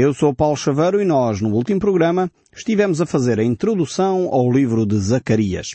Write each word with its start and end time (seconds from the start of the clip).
Eu 0.00 0.14
sou 0.14 0.32
Paulo 0.32 0.56
Chaveiro 0.56 1.02
e 1.02 1.04
nós, 1.04 1.40
no 1.40 1.52
último 1.52 1.80
programa, 1.80 2.30
estivemos 2.56 3.00
a 3.00 3.06
fazer 3.06 3.40
a 3.40 3.42
introdução 3.42 4.28
ao 4.30 4.48
livro 4.48 4.86
de 4.86 4.96
Zacarias. 4.96 5.74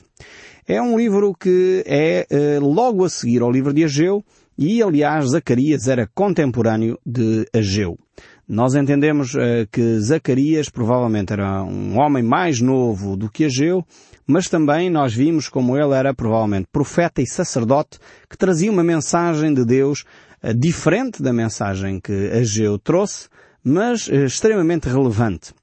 É 0.65 0.81
um 0.81 0.97
livro 0.97 1.33
que 1.37 1.83
é 1.85 2.25
eh, 2.29 2.57
logo 2.61 3.03
a 3.03 3.09
seguir 3.09 3.41
ao 3.41 3.51
livro 3.51 3.73
de 3.73 3.83
Ageu 3.83 4.23
e, 4.57 4.81
aliás, 4.81 5.31
Zacarias 5.31 5.89
era 5.89 6.09
contemporâneo 6.15 6.97
de 7.05 7.45
Ageu. 7.53 7.99
Nós 8.47 8.75
entendemos 8.75 9.35
eh, 9.35 9.67
que 9.69 9.99
Zacarias 9.99 10.69
provavelmente 10.69 11.33
era 11.33 11.61
um 11.61 11.99
homem 11.99 12.23
mais 12.23 12.61
novo 12.61 13.17
do 13.17 13.29
que 13.29 13.43
Ageu, 13.43 13.83
mas 14.25 14.47
também 14.47 14.89
nós 14.89 15.13
vimos 15.13 15.49
como 15.49 15.77
ele 15.77 15.95
era 15.95 16.13
provavelmente 16.13 16.69
profeta 16.71 17.21
e 17.21 17.27
sacerdote 17.27 17.99
que 18.29 18.37
trazia 18.37 18.71
uma 18.71 18.85
mensagem 18.85 19.53
de 19.53 19.65
Deus 19.65 20.05
eh, 20.41 20.53
diferente 20.53 21.21
da 21.21 21.33
mensagem 21.33 21.99
que 21.99 22.29
Ageu 22.31 22.79
trouxe, 22.79 23.27
mas 23.63 24.09
eh, 24.09 24.25
extremamente 24.25 24.89
relevante. 24.89 25.53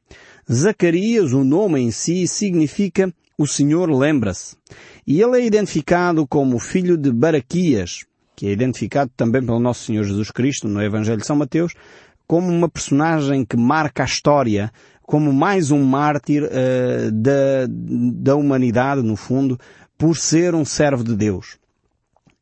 Zacarias, 0.51 1.33
o 1.33 1.45
nome 1.45 1.80
em 1.80 1.91
si, 1.91 2.27
significa 2.27 3.12
o 3.38 3.47
Senhor 3.47 3.91
lembra-se. 3.91 4.57
E 5.07 5.20
ele 5.20 5.38
é 5.38 5.47
identificado 5.47 6.27
como 6.27 6.59
filho 6.59 6.97
de 6.97 7.12
Baraquias, 7.12 8.05
que 8.34 8.47
é 8.47 8.52
identificado 8.52 9.10
também 9.16 9.45
pelo 9.45 9.60
nosso 9.60 9.84
Senhor 9.84 10.05
Jesus 10.05 10.30
Cristo 10.30 10.69
no 10.69 10.83
Evangelho 10.83 11.19
de 11.19 11.27
São 11.27 11.37
Mateus, 11.37 11.74
como 12.27 12.48
uma 12.48 12.69
personagem 12.69 13.45
que 13.45 13.57
marca 13.57 14.02
a 14.02 14.07
história, 14.07 14.73
como 15.02 15.32
mais 15.32 15.71
um 15.71 15.82
mártir 15.82 16.45
uh, 16.45 17.10
da, 17.12 17.66
da 17.69 18.37
humanidade, 18.37 19.02
no 19.02 19.16
fundo, 19.16 19.59
por 19.98 20.16
ser 20.16 20.55
um 20.55 20.65
servo 20.65 21.02
de 21.02 21.16
Deus. 21.16 21.59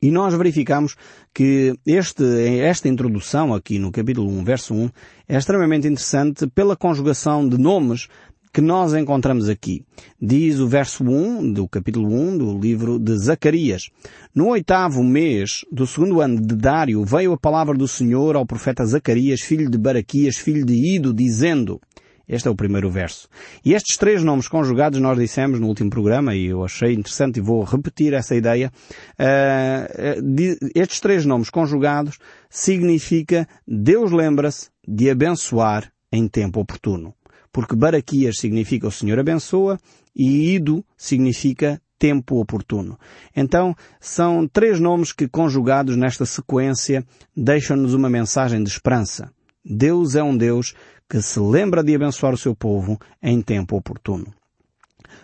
E 0.00 0.10
nós 0.10 0.34
verificamos 0.34 0.94
que 1.38 1.78
este, 1.86 2.24
esta 2.58 2.88
introdução 2.88 3.54
aqui 3.54 3.78
no 3.78 3.92
capítulo 3.92 4.28
1, 4.28 4.42
verso 4.42 4.74
1, 4.74 4.90
é 5.28 5.36
extremamente 5.36 5.86
interessante 5.86 6.48
pela 6.48 6.74
conjugação 6.74 7.48
de 7.48 7.56
nomes 7.56 8.08
que 8.52 8.60
nós 8.60 8.92
encontramos 8.92 9.48
aqui. 9.48 9.84
Diz 10.20 10.58
o 10.58 10.66
verso 10.66 11.04
1 11.04 11.52
do 11.52 11.68
capítulo 11.68 12.12
1 12.12 12.38
do 12.38 12.58
livro 12.58 12.98
de 12.98 13.16
Zacarias. 13.16 13.88
No 14.34 14.48
oitavo 14.48 15.04
mês 15.04 15.64
do 15.70 15.86
segundo 15.86 16.20
ano 16.20 16.44
de 16.44 16.56
Dário 16.56 17.04
veio 17.04 17.34
a 17.34 17.38
palavra 17.38 17.78
do 17.78 17.86
Senhor 17.86 18.34
ao 18.34 18.44
profeta 18.44 18.84
Zacarias, 18.84 19.40
filho 19.40 19.70
de 19.70 19.78
Baraquias, 19.78 20.36
filho 20.36 20.66
de 20.66 20.74
Ido, 20.74 21.14
dizendo, 21.14 21.80
este 22.28 22.46
é 22.46 22.50
o 22.50 22.54
primeiro 22.54 22.90
verso. 22.90 23.28
E 23.64 23.72
estes 23.72 23.96
três 23.96 24.22
nomes 24.22 24.48
conjugados 24.48 25.00
nós 25.00 25.18
dissemos 25.18 25.58
no 25.58 25.66
último 25.66 25.88
programa, 25.88 26.34
e 26.34 26.46
eu 26.46 26.64
achei 26.64 26.92
interessante 26.92 27.38
e 27.38 27.42
vou 27.42 27.62
repetir 27.64 28.12
essa 28.12 28.36
ideia. 28.36 28.70
Uh, 29.18 30.70
estes 30.74 31.00
três 31.00 31.24
nomes 31.24 31.48
conjugados 31.48 32.18
significa 32.50 33.48
Deus 33.66 34.12
lembra-se 34.12 34.68
de 34.86 35.08
abençoar 35.08 35.90
em 36.12 36.28
tempo 36.28 36.60
oportuno. 36.60 37.14
Porque 37.50 37.74
Baraquias 37.74 38.38
significa 38.38 38.86
o 38.86 38.92
Senhor 38.92 39.18
abençoa 39.18 39.78
e 40.14 40.54
Ido 40.54 40.84
significa 40.96 41.80
tempo 41.98 42.40
oportuno. 42.40 42.98
Então, 43.34 43.74
são 44.00 44.46
três 44.46 44.78
nomes 44.78 45.12
que 45.12 45.26
conjugados 45.26 45.96
nesta 45.96 46.24
sequência 46.24 47.04
deixam-nos 47.36 47.94
uma 47.94 48.08
mensagem 48.08 48.62
de 48.62 48.70
esperança. 48.70 49.30
Deus 49.64 50.14
é 50.14 50.22
um 50.22 50.36
Deus 50.36 50.74
que 51.08 51.20
se 51.22 51.40
lembra 51.40 51.82
de 51.82 51.94
abençoar 51.94 52.34
o 52.34 52.38
seu 52.38 52.54
povo 52.54 52.98
em 53.22 53.40
tempo 53.40 53.76
oportuno. 53.76 54.32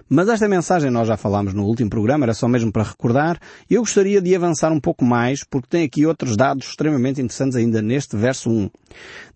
Mas 0.09 0.29
esta 0.29 0.49
mensagem 0.49 0.91
nós 0.91 1.09
já 1.09 1.17
falámos 1.17 1.55
no 1.55 1.65
último 1.65 1.89
programa, 1.89 2.25
era 2.25 2.35
só 2.35 2.47
mesmo 2.47 2.71
para 2.71 2.83
recordar, 2.83 3.39
e 3.69 3.75
eu 3.75 3.83
gostaria 3.83 4.21
de 4.21 4.35
avançar 4.35 4.71
um 4.71 4.81
pouco 4.81 5.05
mais, 5.05 5.43
porque 5.45 5.69
tem 5.69 5.85
aqui 5.85 6.05
outros 6.05 6.37
dados 6.37 6.69
extremamente 6.69 7.21
interessantes 7.21 7.57
ainda 7.57 7.81
neste 7.81 8.17
verso 8.17 8.51
1. 8.51 8.71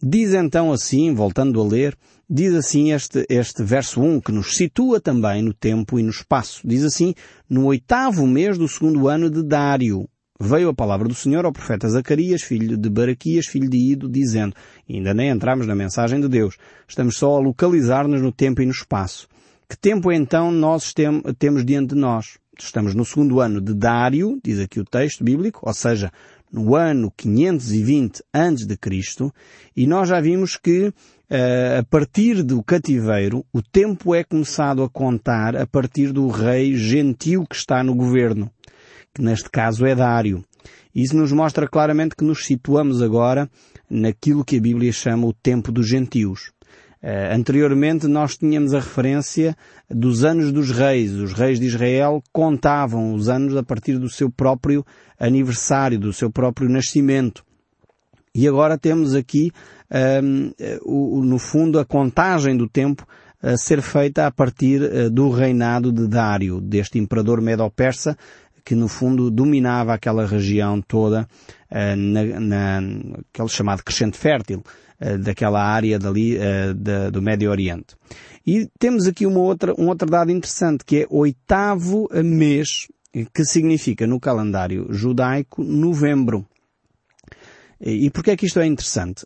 Diz 0.03 0.35
então 0.35 0.71
assim, 0.71 1.15
voltando 1.15 1.61
a 1.61 1.65
ler, 1.65 1.97
diz 2.29 2.55
assim 2.55 2.93
este, 2.93 3.27
este 3.31 3.63
verso 3.63 4.01
1, 4.01 4.21
que 4.21 4.33
nos 4.33 4.57
situa 4.57 5.01
também 5.01 5.43
no 5.43 5.55
tempo 5.55 5.99
e 5.99 6.03
no 6.03 6.11
espaço. 6.11 6.61
Diz 6.67 6.85
assim, 6.85 7.15
no 7.49 7.65
oitavo 7.67 8.27
mês 8.27 8.59
do 8.59 8.69
segundo 8.69 9.09
ano 9.09 9.31
de 9.31 9.43
Dário, 9.43 10.09
veio 10.41 10.69
a 10.69 10.75
palavra 10.75 11.09
do 11.09 11.15
Senhor 11.15 11.45
ao 11.45 11.53
profeta 11.53 11.89
Zacarias, 11.89 12.43
filho 12.43 12.77
de 12.77 12.89
Baraquias, 12.89 13.47
filho 13.47 13.69
de 13.69 13.77
Ido, 13.77 14.09
dizendo, 14.09 14.55
ainda 14.89 15.13
nem 15.13 15.31
entramos 15.31 15.67
na 15.67 15.75
mensagem 15.75 16.21
de 16.21 16.29
Deus, 16.29 16.57
estamos 16.87 17.17
só 17.17 17.37
a 17.37 17.41
localizar-nos 17.41 18.23
no 18.23 18.31
tempo 18.31 18.63
e 18.63 18.67
no 18.67 18.71
espaço. 18.71 19.29
Que 19.69 19.77
tempo 19.77 20.13
então 20.13 20.53
nós 20.53 20.93
tem, 20.93 21.21
temos 21.39 21.65
diante 21.65 21.95
de 21.95 22.01
nós? 22.01 22.39
Estamos 22.57 22.95
no 22.95 23.05
segundo 23.05 23.41
ano 23.41 23.61
de 23.61 23.75
Dário, 23.75 24.39
diz 24.43 24.61
aqui 24.61 24.79
o 24.79 24.85
texto 24.85 25.25
bíblico, 25.25 25.61
ou 25.65 25.75
seja, 25.75 26.13
no 26.53 26.75
ano 26.75 27.13
520 27.17 28.23
antes 28.33 28.65
de 28.65 28.77
Cristo, 28.77 29.33
e 29.77 29.87
nós 29.87 30.09
já 30.09 30.21
vimos 30.21 30.57
que 30.57 30.93
Uh, 31.31 31.81
a 31.81 31.83
partir 31.83 32.43
do 32.43 32.63
cativeiro, 32.63 33.45
o 33.53 33.61
tempo 33.61 34.15
é 34.15 34.25
começado 34.25 34.83
a 34.83 34.89
contar 34.89 35.55
a 35.55 35.67
partir 35.67 36.11
do 36.11 36.27
rei 36.29 36.75
gentil 36.75 37.45
que 37.47 37.55
está 37.55 37.85
no 37.85 37.95
governo 37.95 38.51
que 39.19 39.23
neste 39.25 39.51
caso 39.51 39.85
é 39.85 39.97
Dário. 39.97 40.45
Isso 40.95 41.17
nos 41.17 41.33
mostra 41.33 41.67
claramente 41.69 42.15
que 42.15 42.25
nos 42.25 42.47
situamos 42.47 43.03
agora 43.03 43.51
naquilo 43.91 44.45
que 44.45 44.59
a 44.59 44.61
Bíblia 44.61 44.93
chama 44.93 45.27
o 45.27 45.33
tempo 45.33 45.73
dos 45.73 45.89
gentios. 45.89 46.53
Uh, 47.03 47.35
anteriormente 47.35 48.07
nós 48.07 48.37
tínhamos 48.37 48.75
a 48.75 48.79
referência 48.79 49.57
dos 49.91 50.25
anos 50.25 50.53
dos 50.53 50.71
reis. 50.71 51.13
Os 51.15 51.33
reis 51.33 51.59
de 51.59 51.67
Israel 51.67 52.23
contavam 52.33 53.13
os 53.13 53.29
anos 53.29 53.57
a 53.57 53.63
partir 53.63 53.99
do 53.99 54.09
seu 54.09 54.31
próprio 54.31 54.87
aniversário, 55.19 55.99
do 55.99 56.13
seu 56.13 56.31
próprio 56.31 56.69
nascimento. 56.69 57.45
E 58.33 58.47
agora 58.47 58.79
temos 58.79 59.17
aqui, 59.17 59.51
um, 60.23 60.53
o, 60.83 61.25
no 61.25 61.41
fundo, 61.41 61.81
a 61.81 61.85
contagem 61.85 62.57
do 62.57 62.69
tempo 62.69 63.05
a 63.41 63.57
ser 63.57 63.81
feita 63.83 64.27
a 64.27 64.33
partir 64.33 64.81
uh, 64.81 65.11
do 65.11 65.31
reinado 65.31 65.93
de 65.93 66.07
Dário, 66.07 66.61
deste 66.61 66.99
imperador 66.99 67.41
medo-persa, 67.41 68.17
que 68.69 68.75
no 68.75 68.87
fundo 68.87 69.31
dominava 69.31 69.95
aquela 69.95 70.27
região 70.27 70.79
toda, 70.83 71.27
uh, 71.71 71.97
na, 71.97 72.39
na, 72.39 72.79
aquele 73.33 73.49
chamado 73.49 73.83
crescente 73.83 74.19
fértil, 74.19 74.63
uh, 75.01 75.17
daquela 75.17 75.65
área 75.65 75.99
dali, 75.99 76.37
uh, 76.37 76.75
da, 76.75 77.09
do 77.09 77.23
Médio 77.23 77.51
Oriente. 77.51 77.97
E 78.47 78.69
temos 78.79 79.07
aqui 79.07 79.25
uma 79.25 79.41
outra, 79.41 79.73
um 79.79 79.89
outro 79.89 80.11
dado 80.11 80.31
interessante, 80.31 80.85
que 80.85 80.99
é 80.99 81.07
oitavo 81.09 82.11
mês, 82.23 82.89
que 83.33 83.43
significa 83.43 84.07
no 84.07 84.21
calendário 84.21 84.87
judaico 84.91 85.65
novembro. 85.65 86.47
E 87.81 88.11
porquê 88.11 88.33
é 88.33 88.37
que 88.37 88.45
isto 88.45 88.59
é 88.61 88.67
interessante? 88.67 89.25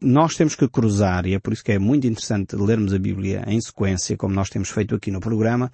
nós 0.00 0.34
temos 0.34 0.56
que 0.56 0.66
cruzar, 0.66 1.26
e 1.26 1.34
é 1.34 1.38
por 1.38 1.52
isso 1.52 1.62
que 1.62 1.72
é 1.72 1.78
muito 1.78 2.06
interessante 2.06 2.56
lermos 2.56 2.94
a 2.94 2.98
Bíblia 2.98 3.44
em 3.46 3.60
sequência, 3.60 4.16
como 4.16 4.34
nós 4.34 4.48
temos 4.48 4.70
feito 4.70 4.94
aqui 4.94 5.10
no 5.10 5.20
programa, 5.20 5.70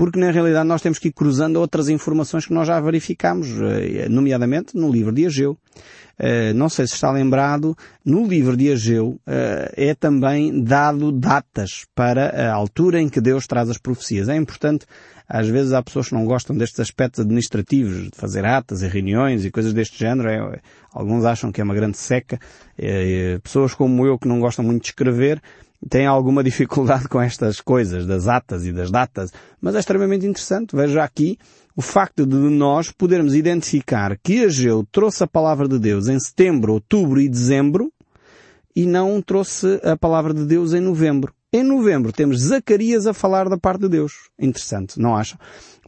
porque 0.00 0.18
na 0.18 0.30
realidade 0.30 0.66
nós 0.66 0.80
temos 0.80 0.98
que 0.98 1.08
ir 1.08 1.12
cruzando 1.12 1.56
outras 1.56 1.90
informações 1.90 2.46
que 2.46 2.54
nós 2.54 2.66
já 2.66 2.80
verificamos, 2.80 3.48
eh, 3.60 4.08
nomeadamente 4.08 4.74
no 4.74 4.90
livro 4.90 5.12
de 5.12 5.26
Ageu. 5.26 5.58
Eh, 6.18 6.54
não 6.54 6.70
sei 6.70 6.86
se 6.86 6.94
está 6.94 7.12
lembrado, 7.12 7.76
no 8.02 8.26
livro 8.26 8.56
de 8.56 8.72
Ageu 8.72 9.20
eh, 9.26 9.74
é 9.76 9.94
também 9.94 10.64
dado 10.64 11.12
datas 11.12 11.84
para 11.94 12.30
a 12.30 12.50
altura 12.50 12.98
em 12.98 13.10
que 13.10 13.20
Deus 13.20 13.46
traz 13.46 13.68
as 13.68 13.76
profecias. 13.76 14.30
É 14.30 14.36
importante, 14.36 14.86
às 15.28 15.46
vezes 15.48 15.74
há 15.74 15.82
pessoas 15.82 16.08
que 16.08 16.14
não 16.14 16.24
gostam 16.24 16.56
destes 16.56 16.80
aspectos 16.80 17.20
administrativos, 17.20 18.04
de 18.04 18.16
fazer 18.16 18.46
atas 18.46 18.80
e 18.80 18.88
reuniões 18.88 19.44
e 19.44 19.50
coisas 19.50 19.74
deste 19.74 19.98
género. 19.98 20.30
É, 20.30 20.60
alguns 20.94 21.26
acham 21.26 21.52
que 21.52 21.60
é 21.60 21.64
uma 21.64 21.74
grande 21.74 21.98
seca. 21.98 22.40
pessoas 23.42 23.74
como 23.74 24.06
eu 24.06 24.18
que 24.18 24.26
não 24.26 24.40
gostam 24.40 24.64
muito 24.64 24.80
de 24.80 24.88
escrever, 24.88 25.42
tem 25.88 26.06
alguma 26.06 26.42
dificuldade 26.44 27.08
com 27.08 27.20
estas 27.20 27.60
coisas, 27.60 28.06
das 28.06 28.28
atas 28.28 28.66
e 28.66 28.72
das 28.72 28.90
datas, 28.90 29.32
mas 29.60 29.74
é 29.74 29.78
extremamente 29.78 30.26
interessante. 30.26 30.76
Veja 30.76 31.02
aqui 31.02 31.38
o 31.76 31.82
facto 31.82 32.26
de 32.26 32.36
nós 32.36 32.90
podermos 32.90 33.34
identificar 33.34 34.18
que 34.22 34.44
Ageu 34.44 34.86
trouxe 34.90 35.24
a 35.24 35.26
palavra 35.26 35.68
de 35.68 35.78
Deus 35.78 36.08
em 36.08 36.18
setembro, 36.18 36.74
outubro 36.74 37.20
e 37.20 37.28
dezembro 37.28 37.92
e 38.74 38.86
não 38.86 39.20
trouxe 39.20 39.80
a 39.82 39.96
palavra 39.96 40.34
de 40.34 40.44
Deus 40.44 40.72
em 40.74 40.80
novembro. 40.80 41.32
Em 41.52 41.62
novembro 41.62 42.12
temos 42.12 42.40
Zacarias 42.40 43.06
a 43.06 43.14
falar 43.14 43.48
da 43.48 43.58
parte 43.58 43.80
de 43.82 43.88
Deus. 43.88 44.28
Interessante, 44.38 45.00
não 45.00 45.16
acham? 45.16 45.38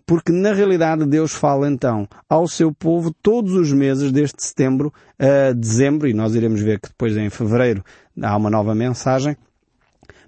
Porque 0.05 0.33
na 0.33 0.53
realidade 0.53 1.07
Deus 1.07 1.33
fala 1.33 1.69
então 1.69 2.09
ao 2.29 2.49
seu 2.49 2.73
povo 2.73 3.15
todos 3.23 3.53
os 3.55 3.73
meses 3.73 4.11
deste 4.11 4.43
setembro 4.43 4.93
a 5.19 5.53
dezembro, 5.53 6.09
e 6.09 6.13
nós 6.13 6.35
iremos 6.35 6.61
ver 6.61 6.81
que 6.81 6.89
depois 6.89 7.17
em 7.17 7.31
fevereiro 7.31 7.85
há 8.21 8.37
uma 8.37 8.51
nova 8.51 8.75
mensagem, 8.75 9.37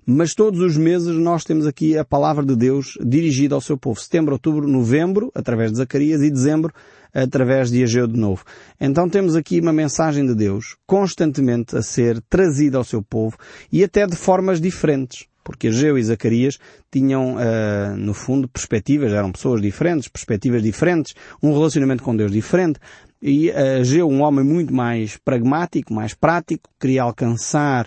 mas 0.07 0.35
todos 0.35 0.61
os 0.61 0.77
meses 0.77 1.17
nós 1.17 1.45
temos 1.45 1.67
aqui 1.67 1.97
a 1.97 2.05
palavra 2.05 2.45
de 2.45 2.55
Deus 2.55 2.99
dirigida 3.05 3.55
ao 3.55 3.61
seu 3.61 3.77
povo. 3.79 4.01
Setembro, 4.01 4.35
outubro, 4.35 4.69
novembro, 4.69 5.31
através 5.35 5.71
de 5.71 5.79
Zacarias, 5.79 6.23
e 6.23 6.31
dezembro, 6.31 6.73
através 7.15 7.71
de 7.71 7.83
Ageu 7.83 8.07
de 8.07 8.19
novo. 8.19 8.45
Então 8.81 9.09
temos 9.09 9.37
aqui 9.37 9.61
uma 9.61 9.73
mensagem 9.73 10.27
de 10.27 10.35
Deus 10.35 10.77
constantemente 10.87 11.77
a 11.77 11.83
ser 11.83 12.21
trazida 12.29 12.77
ao 12.77 12.85
seu 12.85 13.03
povo 13.03 13.37
e 13.73 13.85
até 13.85 14.07
de 14.07 14.17
formas 14.17 14.61
diferentes. 14.61 15.27
Porque 15.45 15.69
Ageu 15.69 15.99
e 15.99 16.03
Zacarias 16.03 16.59
tinham, 16.91 17.37
uh, 17.37 17.97
no 17.97 18.15
fundo, 18.15 18.49
perspectivas, 18.49 19.13
eram 19.13 19.31
pessoas 19.31 19.61
diferentes, 19.61 20.09
perspectivas 20.09 20.63
diferentes, 20.63 21.15
um 21.43 21.53
relacionamento 21.53 22.03
com 22.03 22.17
Deus 22.17 22.33
diferente. 22.33 22.81
E 23.21 23.51
uh, 23.51 23.81
Ageu, 23.81 24.09
um 24.09 24.23
homem 24.23 24.45
muito 24.45 24.73
mais 24.75 25.19
pragmático, 25.19 25.93
mais 25.93 26.15
prático, 26.15 26.71
queria 26.81 27.03
alcançar 27.03 27.87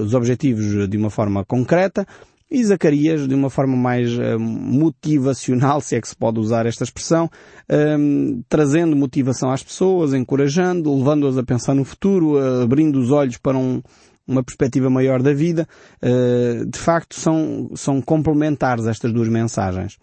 os 0.00 0.14
objetivos 0.14 0.88
de 0.88 0.96
uma 0.96 1.10
forma 1.10 1.44
concreta, 1.44 2.06
e 2.52 2.62
Zacarias, 2.62 3.26
de 3.26 3.34
uma 3.34 3.48
forma 3.48 3.74
mais 3.74 4.12
uh, 4.12 4.38
motivacional, 4.38 5.80
se 5.80 5.96
é 5.96 6.00
que 6.02 6.06
se 6.06 6.14
pode 6.14 6.38
usar 6.38 6.66
esta 6.66 6.84
expressão, 6.84 7.24
uh, 7.24 8.44
trazendo 8.46 8.94
motivação 8.94 9.50
às 9.50 9.62
pessoas, 9.62 10.12
encorajando, 10.12 10.94
levando-as 10.94 11.38
a 11.38 11.42
pensar 11.42 11.74
no 11.74 11.82
futuro, 11.82 12.34
uh, 12.34 12.62
abrindo 12.62 13.00
os 13.00 13.10
olhos 13.10 13.38
para 13.38 13.56
um, 13.56 13.80
uma 14.26 14.42
perspectiva 14.42 14.90
maior 14.90 15.22
da 15.22 15.32
vida, 15.32 15.66
eh, 16.00 16.64
de 16.66 16.78
facto 16.78 17.14
são, 17.18 17.70
são 17.74 18.00
complementares 18.00 18.86
estas 18.86 19.12
duas 19.12 19.28
mensagens. 19.28 19.98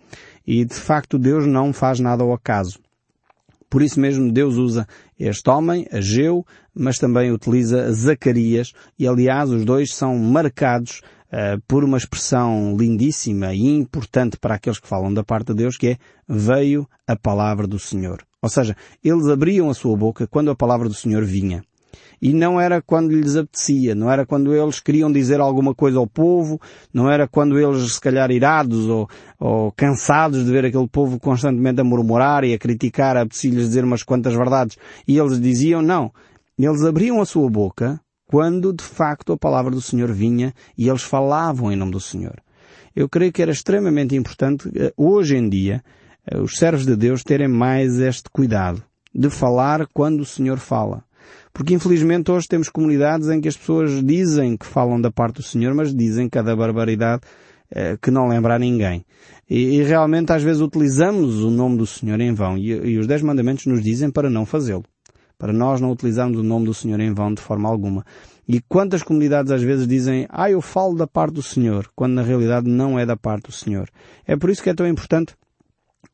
E 0.46 0.66
de 0.66 0.76
facto 0.76 1.18
Deus 1.18 1.48
não 1.48 1.72
faz 1.72 2.00
nada 2.00 2.22
ao 2.22 2.34
acaso. 2.34 2.80
Por 3.70 3.82
isso 3.82 4.00
mesmo 4.00 4.32
Deus 4.32 4.56
usa 4.56 4.88
este 5.18 5.50
homem, 5.50 5.88
Ageu, 5.92 6.46
mas 6.80 6.98
também 6.98 7.32
utiliza 7.32 7.92
Zacarias, 7.92 8.74
e 8.98 9.06
aliás 9.06 9.50
os 9.50 9.66
dois 9.66 9.94
são 9.94 10.18
marcados 10.18 11.02
uh, 11.28 11.62
por 11.68 11.84
uma 11.84 11.98
expressão 11.98 12.76
lindíssima 12.78 13.54
e 13.54 13.68
importante 13.68 14.38
para 14.38 14.56
aqueles 14.56 14.80
que 14.80 14.88
falam 14.88 15.14
da 15.14 15.24
parte 15.24 15.48
de 15.48 15.56
Deus, 15.56 15.78
que 15.78 15.90
é 15.90 15.98
veio 16.28 16.88
a 17.06 17.18
palavra 17.18 17.68
do 17.68 17.78
Senhor. 17.78 18.24
Ou 18.42 18.50
seja, 18.50 18.78
eles 19.04 19.28
abriam 19.28 19.70
a 19.70 19.74
sua 19.74 19.98
boca 19.98 20.26
quando 20.26 20.50
a 20.52 20.56
palavra 20.56 20.88
do 20.88 20.94
Senhor 20.94 21.26
vinha. 21.26 21.62
E 22.22 22.34
não 22.34 22.60
era 22.60 22.82
quando 22.82 23.12
lhes 23.12 23.36
apetecia, 23.36 23.96
não 23.96 24.12
era 24.12 24.26
quando 24.26 24.54
eles 24.54 24.80
queriam 24.80 25.12
dizer 25.12 25.40
alguma 25.40 25.74
coisa 25.74 26.00
ao 26.00 26.08
povo, 26.08 26.60
não 26.94 27.10
era 27.10 27.28
quando 27.28 27.58
eles, 27.58 27.94
se 27.94 28.02
calhar, 28.02 28.30
irados 28.30 28.88
ou, 28.88 29.10
ou 29.40 29.72
cansados 29.72 30.46
de 30.46 30.52
ver 30.52 30.66
aquele 30.66 30.88
povo 30.88 31.20
constantemente 31.20 31.80
a 31.80 31.84
murmurar 31.84 32.44
e 32.44 32.54
a 32.54 32.60
criticar, 32.60 33.16
apetecia-lhes 33.16 33.68
dizer 33.68 33.84
umas 33.86 34.04
quantas 34.04 34.34
verdades. 34.34 34.78
E 35.08 35.18
eles 35.18 35.40
diziam, 35.40 35.82
não. 35.82 36.12
Eles 36.68 36.84
abriam 36.84 37.22
a 37.22 37.26
sua 37.26 37.50
boca 37.50 38.02
quando 38.26 38.74
de 38.74 38.84
facto 38.84 39.32
a 39.32 39.38
palavra 39.38 39.72
do 39.72 39.82
Senhor 39.82 40.12
vinha 40.12 40.54
e 40.78 40.90
eles 40.90 41.02
falavam 41.02 41.72
em 41.72 41.76
nome 41.76 41.94
do 41.94 42.00
Senhor. 42.00 42.36
Eu 42.96 43.08
creio 43.08 43.32
que 43.32 43.42
era 43.42 43.52
extremamente 43.52 44.16
importante, 44.16 44.70
eh, 44.76 44.94
hoje 44.98 45.38
em 45.38 45.48
dia, 45.48 45.82
eh, 46.28 46.38
os 46.38 46.58
servos 46.58 46.86
de 46.86 46.96
Deus 46.96 47.24
terem 47.24 47.48
mais 47.48 48.00
este 48.00 48.30
cuidado 48.30 48.84
de 49.16 49.30
falar 49.30 49.88
quando 49.94 50.20
o 50.20 50.26
Senhor 50.26 50.58
fala. 50.60 51.04
Porque 51.54 51.74
infelizmente 51.74 52.30
hoje 52.30 52.48
temos 52.48 52.70
comunidades 52.70 53.30
em 53.30 53.40
que 53.40 53.48
as 53.48 53.58
pessoas 53.58 54.04
dizem 54.04 54.58
que 54.58 54.66
falam 54.66 55.00
da 55.00 55.10
parte 55.10 55.38
do 55.38 55.44
Senhor, 55.44 55.74
mas 55.74 55.96
dizem 55.96 56.30
cada 56.30 56.56
barbaridade 56.56 57.22
eh, 57.72 57.98
que 58.02 58.12
não 58.12 58.28
lembra 58.28 58.56
a 58.56 58.60
ninguém. 58.60 59.06
E, 59.50 59.78
e, 59.78 59.84
realmente 59.84 60.32
às 60.34 60.44
vezes 60.44 60.62
utilizamos 60.62 61.42
o 61.42 61.50
nome 61.50 61.78
do 61.78 61.88
Senhor 61.88 62.20
em 62.20 62.34
vão 62.34 62.58
e, 62.58 62.70
e 62.70 63.00
os 63.00 63.08
Dez 63.08 63.22
Mandamentos 63.22 63.66
nos 63.66 63.82
dizem 63.82 64.12
para 64.12 64.30
não 64.30 64.46
fazê-lo 64.46 64.84
para 65.40 65.54
nós 65.54 65.80
não 65.80 65.92
utilizarmos 65.92 66.38
o 66.38 66.44
nome 66.44 66.66
do 66.66 66.74
Senhor 66.74 67.00
em 67.00 67.14
vão 67.14 67.34
de 67.34 67.42
forma 67.42 67.70
alguma. 67.70 68.06
E 68.48 68.60
quantas 68.60 69.02
comunidades 69.02 69.52
às 69.52 69.64
vezes 69.64 69.88
dizem, 69.88 70.28
ah, 70.30 70.52
eu 70.52 70.62
falo 70.62 70.96
da 70.96 71.08
parte 71.08 71.36
do 71.36 71.42
Senhor, 71.42 71.90
quando 71.96 72.14
na 72.14 72.22
realidade 72.22 72.70
não 72.70 73.00
é 73.00 73.06
da 73.06 73.16
parte 73.16 73.46
do 73.46 73.52
Senhor. 73.52 73.90
É 74.28 74.36
por 74.36 74.50
isso 74.50 74.62
que 74.62 74.70
é 74.70 74.74
tão 74.74 74.88
importante 74.88 75.34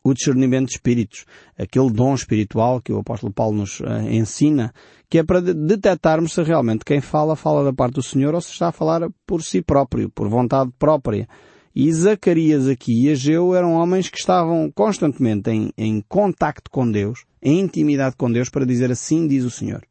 o 0.03 0.13
discernimento 0.13 0.67
de 0.67 0.73
espíritos, 0.73 1.25
aquele 1.57 1.89
dom 1.89 2.13
espiritual 2.13 2.79
que 2.79 2.93
o 2.93 2.99
apóstolo 2.99 3.33
Paulo 3.33 3.57
nos 3.57 3.79
uh, 3.79 3.85
ensina, 4.07 4.71
que 5.09 5.17
é 5.17 5.23
para 5.23 5.41
detectarmos 5.41 6.33
se 6.33 6.43
realmente 6.43 6.85
quem 6.85 7.01
fala, 7.01 7.35
fala 7.35 7.63
da 7.63 7.73
parte 7.73 7.95
do 7.95 8.03
Senhor 8.03 8.35
ou 8.35 8.41
se 8.41 8.51
está 8.51 8.67
a 8.67 8.71
falar 8.71 9.09
por 9.25 9.41
si 9.41 9.63
próprio, 9.63 10.09
por 10.11 10.29
vontade 10.29 10.71
própria. 10.77 11.27
E 11.75 11.91
Zacarias 11.91 12.67
aqui 12.67 13.05
e 13.05 13.11
Ageu 13.11 13.55
eram 13.55 13.73
homens 13.73 14.07
que 14.07 14.17
estavam 14.17 14.71
constantemente 14.71 15.49
em, 15.49 15.71
em 15.75 16.01
contacto 16.07 16.69
com 16.69 16.89
Deus, 16.89 17.25
em 17.45 17.59
intimidade 17.59 18.15
com 18.17 18.31
Deus, 18.31 18.49
para 18.49 18.65
dizer 18.65 18.91
assim 18.91 19.27
diz 19.27 19.43
o 19.43 19.51
Senhor. 19.51 19.83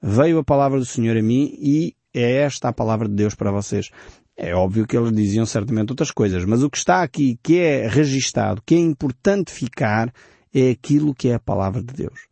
Veio 0.00 0.38
a 0.38 0.44
palavra 0.44 0.78
do 0.78 0.84
Senhor 0.84 1.16
a 1.16 1.22
mim 1.22 1.56
e 1.58 1.96
é 2.12 2.42
esta 2.42 2.68
a 2.68 2.72
palavra 2.72 3.08
de 3.08 3.14
Deus 3.14 3.34
para 3.34 3.50
vocês. 3.50 3.88
É 4.36 4.54
óbvio 4.54 4.86
que 4.86 4.96
eles 4.96 5.10
diziam 5.12 5.46
certamente 5.46 5.90
outras 5.90 6.10
coisas, 6.10 6.44
mas 6.44 6.62
o 6.62 6.68
que 6.68 6.76
está 6.76 7.02
aqui, 7.02 7.38
que 7.42 7.58
é 7.58 7.88
registado, 7.88 8.62
que 8.64 8.74
é 8.74 8.78
importante 8.78 9.50
ficar, 9.50 10.12
é 10.54 10.70
aquilo 10.70 11.14
que 11.14 11.28
é 11.28 11.34
a 11.34 11.40
palavra 11.40 11.82
de 11.82 11.94
Deus. 11.94 12.26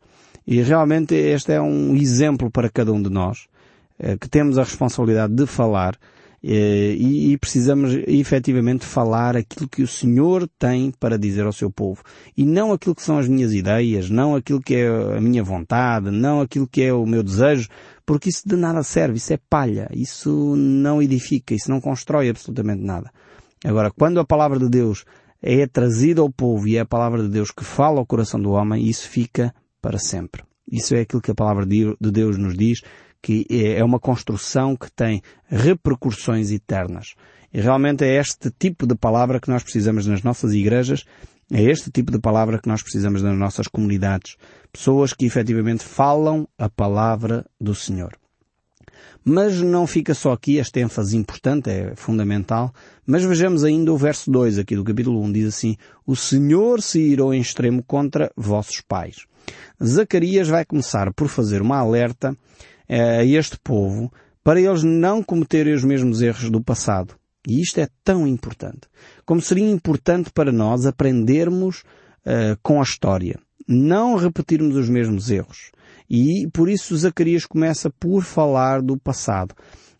E 0.45 0.61
realmente 0.61 1.15
este 1.15 1.53
é 1.53 1.61
um 1.61 1.95
exemplo 1.95 2.51
para 2.51 2.69
cada 2.69 2.93
um 2.93 3.01
de 3.01 3.09
nós, 3.09 3.47
eh, 3.97 4.17
que 4.17 4.29
temos 4.29 4.59
a 4.59 4.63
responsabilidade 4.63 5.33
de 5.33 5.47
falar, 5.47 5.97
e, 6.43 7.31
e 7.31 7.37
precisamos 7.37 7.93
efetivamente 8.07 8.85
falar 8.85 9.37
aquilo 9.37 9.69
que 9.69 9.83
o 9.83 9.87
Senhor 9.87 10.49
tem 10.57 10.91
para 10.91 11.17
dizer 11.17 11.45
ao 11.45 11.53
seu 11.53 11.69
povo. 11.69 12.01
E 12.35 12.43
não 12.43 12.71
aquilo 12.71 12.95
que 12.95 13.03
são 13.03 13.17
as 13.17 13.27
minhas 13.27 13.53
ideias, 13.53 14.09
não 14.09 14.35
aquilo 14.35 14.61
que 14.61 14.75
é 14.75 14.87
a 14.87 15.21
minha 15.21 15.43
vontade, 15.43 16.09
não 16.09 16.41
aquilo 16.41 16.67
que 16.67 16.81
é 16.81 16.93
o 16.93 17.05
meu 17.05 17.21
desejo, 17.21 17.69
porque 18.05 18.29
isso 18.29 18.41
de 18.47 18.55
nada 18.55 18.81
serve, 18.81 19.17
isso 19.17 19.33
é 19.33 19.39
palha, 19.49 19.87
isso 19.93 20.55
não 20.55 21.01
edifica, 21.01 21.53
isso 21.53 21.69
não 21.69 21.79
constrói 21.79 22.29
absolutamente 22.29 22.81
nada. 22.81 23.11
Agora, 23.63 23.91
quando 23.91 24.19
a 24.19 24.25
palavra 24.25 24.57
de 24.57 24.67
Deus 24.67 25.05
é 25.41 25.67
trazida 25.67 26.21
ao 26.21 26.29
povo 26.29 26.67
e 26.67 26.77
é 26.77 26.79
a 26.79 26.85
palavra 26.85 27.21
de 27.21 27.29
Deus 27.29 27.51
que 27.51 27.63
fala 27.63 27.99
ao 27.99 28.05
coração 28.05 28.41
do 28.41 28.51
homem, 28.51 28.87
isso 28.87 29.07
fica 29.07 29.53
para 29.79 29.99
sempre. 29.99 30.43
Isso 30.71 30.95
é 30.95 31.01
aquilo 31.01 31.21
que 31.21 31.31
a 31.31 31.35
palavra 31.35 31.65
de 31.65 31.95
Deus 31.99 32.37
nos 32.37 32.55
diz 32.55 32.81
que 33.21 33.45
é, 33.49 33.79
é 33.79 33.83
uma 33.83 33.99
construção 33.99 34.75
que 34.75 34.91
tem 34.91 35.21
repercussões 35.47 36.51
eternas. 36.51 37.15
E 37.53 37.59
realmente 37.59 38.03
é 38.03 38.15
este 38.15 38.49
tipo 38.49 38.87
de 38.87 38.95
palavra 38.95 39.39
que 39.39 39.49
nós 39.49 39.63
precisamos 39.63 40.05
nas 40.05 40.23
nossas 40.23 40.53
igrejas, 40.53 41.05
é 41.51 41.61
este 41.63 41.91
tipo 41.91 42.11
de 42.11 42.19
palavra 42.19 42.59
que 42.59 42.69
nós 42.69 42.81
precisamos 42.81 43.21
nas 43.21 43.37
nossas 43.37 43.67
comunidades. 43.67 44.37
Pessoas 44.71 45.13
que 45.13 45.25
efetivamente 45.25 45.83
falam 45.83 46.47
a 46.57 46.69
palavra 46.69 47.45
do 47.59 47.75
Senhor. 47.75 48.17
Mas 49.23 49.61
não 49.61 49.85
fica 49.85 50.15
só 50.15 50.31
aqui, 50.31 50.57
esta 50.57 50.79
ênfase 50.79 51.15
importante, 51.15 51.69
é 51.69 51.93
fundamental, 51.95 52.73
mas 53.05 53.23
vejamos 53.23 53.63
ainda 53.63 53.93
o 53.93 53.97
verso 53.97 54.31
2 54.31 54.57
aqui 54.57 54.75
do 54.75 54.83
capítulo 54.83 55.21
1, 55.21 55.31
diz 55.31 55.47
assim, 55.47 55.77
O 56.07 56.15
Senhor 56.15 56.81
se 56.81 56.99
irou 56.99 57.33
em 57.33 57.41
extremo 57.41 57.83
contra 57.83 58.31
vossos 58.35 58.81
pais. 58.81 59.27
Zacarias 59.83 60.47
vai 60.47 60.65
começar 60.65 61.13
por 61.13 61.27
fazer 61.27 61.61
uma 61.61 61.77
alerta 61.77 62.35
a 62.91 63.23
este 63.23 63.57
povo 63.63 64.11
para 64.43 64.59
eles 64.59 64.83
não 64.83 65.23
cometerem 65.23 65.73
os 65.73 65.83
mesmos 65.83 66.21
erros 66.21 66.49
do 66.49 66.61
passado. 66.61 67.15
E 67.47 67.61
isto 67.61 67.79
é 67.79 67.87
tão 68.03 68.27
importante. 68.27 68.81
Como 69.25 69.41
seria 69.41 69.69
importante 69.69 70.31
para 70.31 70.51
nós 70.51 70.85
aprendermos 70.85 71.83
uh, 72.25 72.57
com 72.61 72.79
a 72.79 72.83
história. 72.83 73.39
Não 73.67 74.15
repetirmos 74.15 74.75
os 74.75 74.89
mesmos 74.89 75.31
erros. 75.31 75.71
E 76.09 76.47
por 76.51 76.69
isso 76.69 76.95
Zacarias 76.97 77.45
começa 77.45 77.89
por 77.89 78.23
falar 78.23 78.81
do 78.81 78.97
passado. 78.97 79.55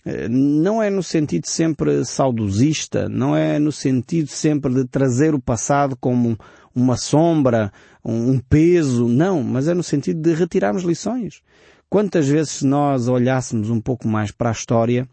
Uh, 0.06 0.30
não 0.30 0.84
é 0.84 0.90
no 0.90 1.02
sentido 1.02 1.48
sempre 1.48 2.04
saudosista, 2.06 3.08
não 3.08 3.36
é 3.36 3.58
no 3.58 3.72
sentido 3.72 4.28
sempre 4.28 4.74
de 4.74 4.86
trazer 4.86 5.34
o 5.34 5.42
passado 5.42 5.96
como 6.00 6.38
uma 6.76 6.96
sombra, 6.96 7.72
um 8.04 8.40
peso, 8.40 9.08
não, 9.08 9.44
mas 9.44 9.68
é 9.68 9.74
no 9.74 9.84
sentido 9.84 10.22
de 10.22 10.34
retirarmos 10.34 10.84
lições. 10.84 11.42
Quantas 11.92 12.26
vezes 12.26 12.52
se 12.52 12.66
nós 12.66 13.10
olhássemos 13.10 13.70
um 13.70 13.82
pouco 13.82 14.08
mais 14.08 14.32
para 14.32 14.48
a 14.48 14.54
história, 14.54 15.06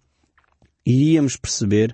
iríamos 0.87 1.37
perceber 1.37 1.93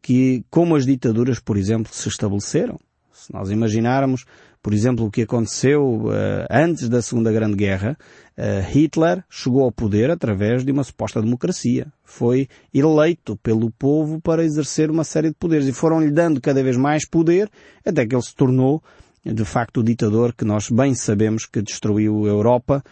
que 0.00 0.42
como 0.48 0.74
as 0.74 0.86
ditaduras, 0.86 1.38
por 1.38 1.58
exemplo, 1.58 1.92
se 1.92 2.08
estabeleceram. 2.08 2.80
Se 3.12 3.30
nós 3.30 3.50
imaginarmos, 3.50 4.24
por 4.62 4.72
exemplo, 4.72 5.04
o 5.04 5.10
que 5.10 5.20
aconteceu 5.20 6.06
uh, 6.06 6.46
antes 6.50 6.88
da 6.88 7.02
Segunda 7.02 7.30
Grande 7.30 7.56
Guerra, 7.56 7.94
uh, 8.38 8.72
Hitler 8.72 9.22
chegou 9.28 9.64
ao 9.64 9.70
poder 9.70 10.10
através 10.10 10.64
de 10.64 10.72
uma 10.72 10.82
suposta 10.82 11.20
democracia. 11.20 11.92
Foi 12.02 12.48
eleito 12.72 13.36
pelo 13.36 13.70
povo 13.70 14.18
para 14.18 14.42
exercer 14.42 14.90
uma 14.90 15.04
série 15.04 15.28
de 15.28 15.34
poderes 15.34 15.68
e 15.68 15.74
foram-lhe 15.74 16.10
dando 16.10 16.40
cada 16.40 16.62
vez 16.62 16.78
mais 16.78 17.06
poder 17.06 17.50
até 17.84 18.06
que 18.06 18.14
ele 18.14 18.22
se 18.22 18.34
tornou, 18.34 18.82
de 19.22 19.44
facto, 19.44 19.80
o 19.80 19.84
ditador 19.84 20.32
que 20.32 20.44
nós 20.44 20.70
bem 20.70 20.94
sabemos 20.94 21.44
que 21.44 21.60
destruiu 21.60 22.24
a 22.24 22.28
Europa 22.28 22.82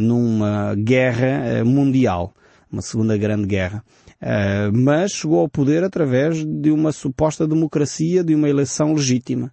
numa 0.00 0.74
guerra 0.74 1.62
uh, 1.62 1.66
mundial, 1.66 2.34
uma 2.70 2.82
segunda 2.82 3.16
grande 3.16 3.46
guerra. 3.46 3.84
Uh, 4.22 4.72
mas 4.72 5.12
chegou 5.12 5.40
ao 5.40 5.48
poder 5.48 5.84
através 5.84 6.44
de 6.44 6.70
uma 6.70 6.92
suposta 6.92 7.46
democracia, 7.46 8.24
de 8.24 8.34
uma 8.34 8.48
eleição 8.48 8.94
legítima. 8.94 9.52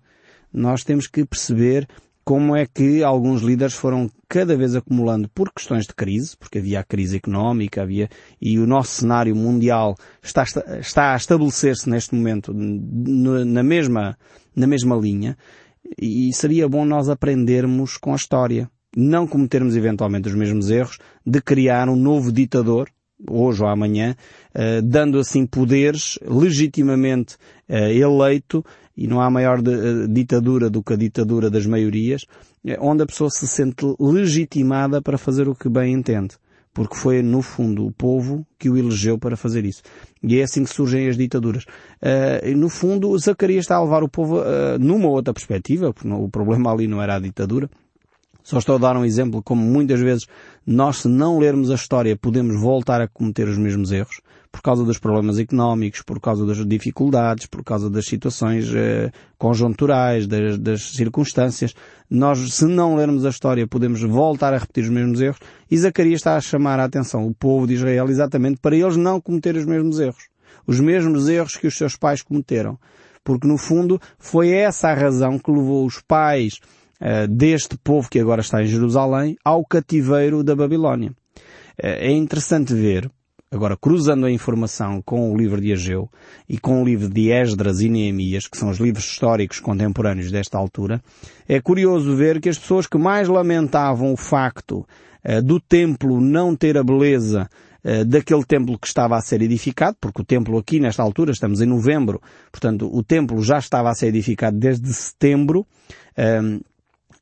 Nós 0.53 0.83
temos 0.83 1.07
que 1.07 1.25
perceber 1.25 1.87
como 2.23 2.55
é 2.55 2.65
que 2.65 3.03
alguns 3.03 3.41
líderes 3.41 3.73
foram 3.73 4.09
cada 4.29 4.55
vez 4.55 4.75
acumulando 4.75 5.27
por 5.29 5.51
questões 5.51 5.85
de 5.87 5.93
crise, 5.93 6.37
porque 6.37 6.59
havia 6.59 6.79
a 6.79 6.83
crise 6.83 7.17
económica, 7.17 7.81
havia, 7.81 8.07
e 8.39 8.59
o 8.59 8.67
nosso 8.67 9.01
cenário 9.01 9.35
mundial 9.35 9.95
está, 10.21 10.43
está 10.79 11.13
a 11.13 11.17
estabelecer-se 11.17 11.89
neste 11.89 12.13
momento 12.13 12.53
na 12.53 13.63
mesma, 13.63 14.17
na 14.55 14.67
mesma 14.67 14.95
linha, 14.95 15.35
e 15.99 16.31
seria 16.33 16.69
bom 16.69 16.85
nós 16.85 17.09
aprendermos 17.09 17.97
com 17.97 18.13
a 18.13 18.15
história 18.15 18.69
não 18.95 19.25
cometermos 19.27 19.75
eventualmente 19.75 20.27
os 20.27 20.35
mesmos 20.35 20.69
erros 20.69 20.97
de 21.25 21.41
criar 21.41 21.89
um 21.89 21.95
novo 21.95 22.31
ditador, 22.31 22.89
hoje 23.29 23.61
ou 23.61 23.69
amanhã, 23.69 24.15
uh, 24.55 24.81
dando 24.81 25.19
assim 25.19 25.45
poderes 25.45 26.17
legitimamente 26.23 27.35
uh, 27.69 27.75
eleito, 27.75 28.65
e 28.97 29.07
não 29.07 29.21
há 29.21 29.29
maior 29.29 29.61
de, 29.61 29.71
uh, 29.71 30.07
ditadura 30.07 30.69
do 30.69 30.83
que 30.83 30.93
a 30.93 30.97
ditadura 30.97 31.49
das 31.49 31.65
maiorias, 31.65 32.25
onde 32.79 33.03
a 33.03 33.05
pessoa 33.05 33.29
se 33.29 33.47
sente 33.47 33.85
legitimada 33.99 35.01
para 35.01 35.17
fazer 35.17 35.47
o 35.47 35.55
que 35.55 35.69
bem 35.69 35.93
entende. 35.93 36.35
porque 36.73 36.95
foi, 36.95 37.21
no 37.21 37.41
fundo, 37.41 37.85
o 37.85 37.91
povo 37.91 38.45
que 38.57 38.69
o 38.69 38.77
elegeu 38.77 39.17
para 39.17 39.35
fazer 39.35 39.65
isso. 39.65 39.81
E 40.23 40.39
é 40.39 40.43
assim 40.43 40.63
que 40.63 40.69
surgem 40.69 41.09
as 41.09 41.17
ditaduras. 41.17 41.65
Uh, 42.01 42.55
no 42.55 42.69
fundo, 42.69 43.17
Zacarias 43.17 43.65
está 43.65 43.75
a 43.75 43.83
levar 43.83 44.03
o 44.03 44.09
povo 44.09 44.39
uh, 44.39 44.79
numa 44.79 45.09
outra 45.09 45.33
perspectiva, 45.33 45.93
porque 45.93 46.07
o 46.07 46.29
problema 46.29 46.71
ali 46.71 46.87
não 46.87 47.01
era 47.01 47.15
a 47.15 47.19
ditadura, 47.19 47.69
só 48.43 48.57
estou 48.57 48.75
a 48.75 48.79
dar 48.79 48.97
um 48.97 49.05
exemplo 49.05 49.41
como 49.43 49.61
muitas 49.61 49.99
vezes 49.99 50.27
nós, 50.65 50.97
se 50.97 51.07
não 51.07 51.39
lermos 51.39 51.71
a 51.71 51.75
história, 51.75 52.15
podemos 52.15 52.59
voltar 52.59 53.01
a 53.01 53.07
cometer 53.07 53.47
os 53.47 53.57
mesmos 53.57 53.91
erros 53.91 54.21
por 54.51 54.61
causa 54.61 54.83
dos 54.83 54.99
problemas 54.99 55.39
económicos, 55.39 56.01
por 56.01 56.19
causa 56.19 56.45
das 56.45 56.65
dificuldades, 56.65 57.45
por 57.45 57.63
causa 57.63 57.89
das 57.89 58.05
situações 58.05 58.69
eh, 58.75 59.09
conjunturais, 59.37 60.27
das, 60.27 60.57
das, 60.57 60.81
circunstâncias. 60.91 61.73
Nós, 62.09 62.53
se 62.53 62.65
não 62.65 62.95
lermos 62.95 63.25
a 63.25 63.29
história, 63.29 63.65
podemos 63.65 64.01
voltar 64.01 64.53
a 64.53 64.57
repetir 64.57 64.83
os 64.83 64.89
mesmos 64.89 65.21
erros. 65.21 65.39
E 65.69 65.77
Zacarias 65.77 66.19
está 66.19 66.35
a 66.35 66.41
chamar 66.41 66.79
a 66.79 66.83
atenção 66.83 67.25
o 67.25 67.33
povo 67.33 67.65
de 67.65 67.75
Israel 67.75 68.09
exatamente 68.09 68.59
para 68.59 68.75
eles 68.75 68.97
não 68.97 69.21
cometerem 69.21 69.61
os 69.61 69.67
mesmos 69.67 69.99
erros. 69.99 70.27
Os 70.67 70.79
mesmos 70.79 71.29
erros 71.29 71.55
que 71.55 71.67
os 71.67 71.77
seus 71.77 71.95
pais 71.95 72.21
cometeram. 72.21 72.77
Porque 73.23 73.47
no 73.47 73.57
fundo 73.57 74.01
foi 74.19 74.49
essa 74.49 74.89
a 74.89 74.93
razão 74.93 75.39
que 75.39 75.49
levou 75.49 75.85
os 75.85 76.01
pais 76.01 76.59
uh, 77.01 77.27
deste 77.27 77.77
povo 77.77 78.09
que 78.09 78.19
agora 78.19 78.41
está 78.41 78.61
em 78.61 78.67
Jerusalém 78.67 79.35
ao 79.43 79.65
cativeiro 79.65 80.43
da 80.43 80.55
Babilónia. 80.55 81.09
Uh, 81.09 81.97
é 81.97 82.11
interessante 82.11 82.73
ver, 82.73 83.09
agora 83.51 83.75
cruzando 83.75 84.25
a 84.27 84.31
informação 84.31 85.01
com 85.01 85.31
o 85.31 85.37
livro 85.37 85.59
de 85.59 85.73
Ageu 85.73 86.09
e 86.47 86.59
com 86.59 86.81
o 86.81 86.85
livro 86.85 87.09
de 87.09 87.31
Esdras 87.31 87.81
e 87.81 87.89
Neemias, 87.89 88.47
que 88.47 88.57
são 88.57 88.69
os 88.69 88.77
livros 88.77 89.05
históricos 89.05 89.59
contemporâneos 89.59 90.31
desta 90.31 90.57
altura, 90.57 91.01
é 91.47 91.59
curioso 91.59 92.15
ver 92.15 92.39
que 92.39 92.49
as 92.49 92.59
pessoas 92.59 92.85
que 92.85 92.97
mais 92.97 93.27
lamentavam 93.27 94.13
o 94.13 94.17
facto 94.17 94.85
uh, 95.25 95.41
do 95.41 95.59
templo 95.59 96.21
não 96.21 96.55
ter 96.55 96.77
a 96.77 96.83
beleza 96.83 97.49
daquele 98.05 98.43
templo 98.45 98.77
que 98.77 98.85
estava 98.85 99.17
a 99.17 99.21
ser 99.21 99.41
edificado, 99.41 99.97
porque 99.99 100.21
o 100.21 100.23
templo 100.23 100.55
aqui 100.59 100.79
nesta 100.79 101.01
altura, 101.01 101.31
estamos 101.31 101.61
em 101.61 101.65
novembro, 101.65 102.21
portanto 102.51 102.87
o 102.87 103.01
templo 103.01 103.41
já 103.41 103.57
estava 103.57 103.89
a 103.89 103.95
ser 103.95 104.09
edificado 104.09 104.55
desde 104.55 104.93
setembro, 104.93 105.65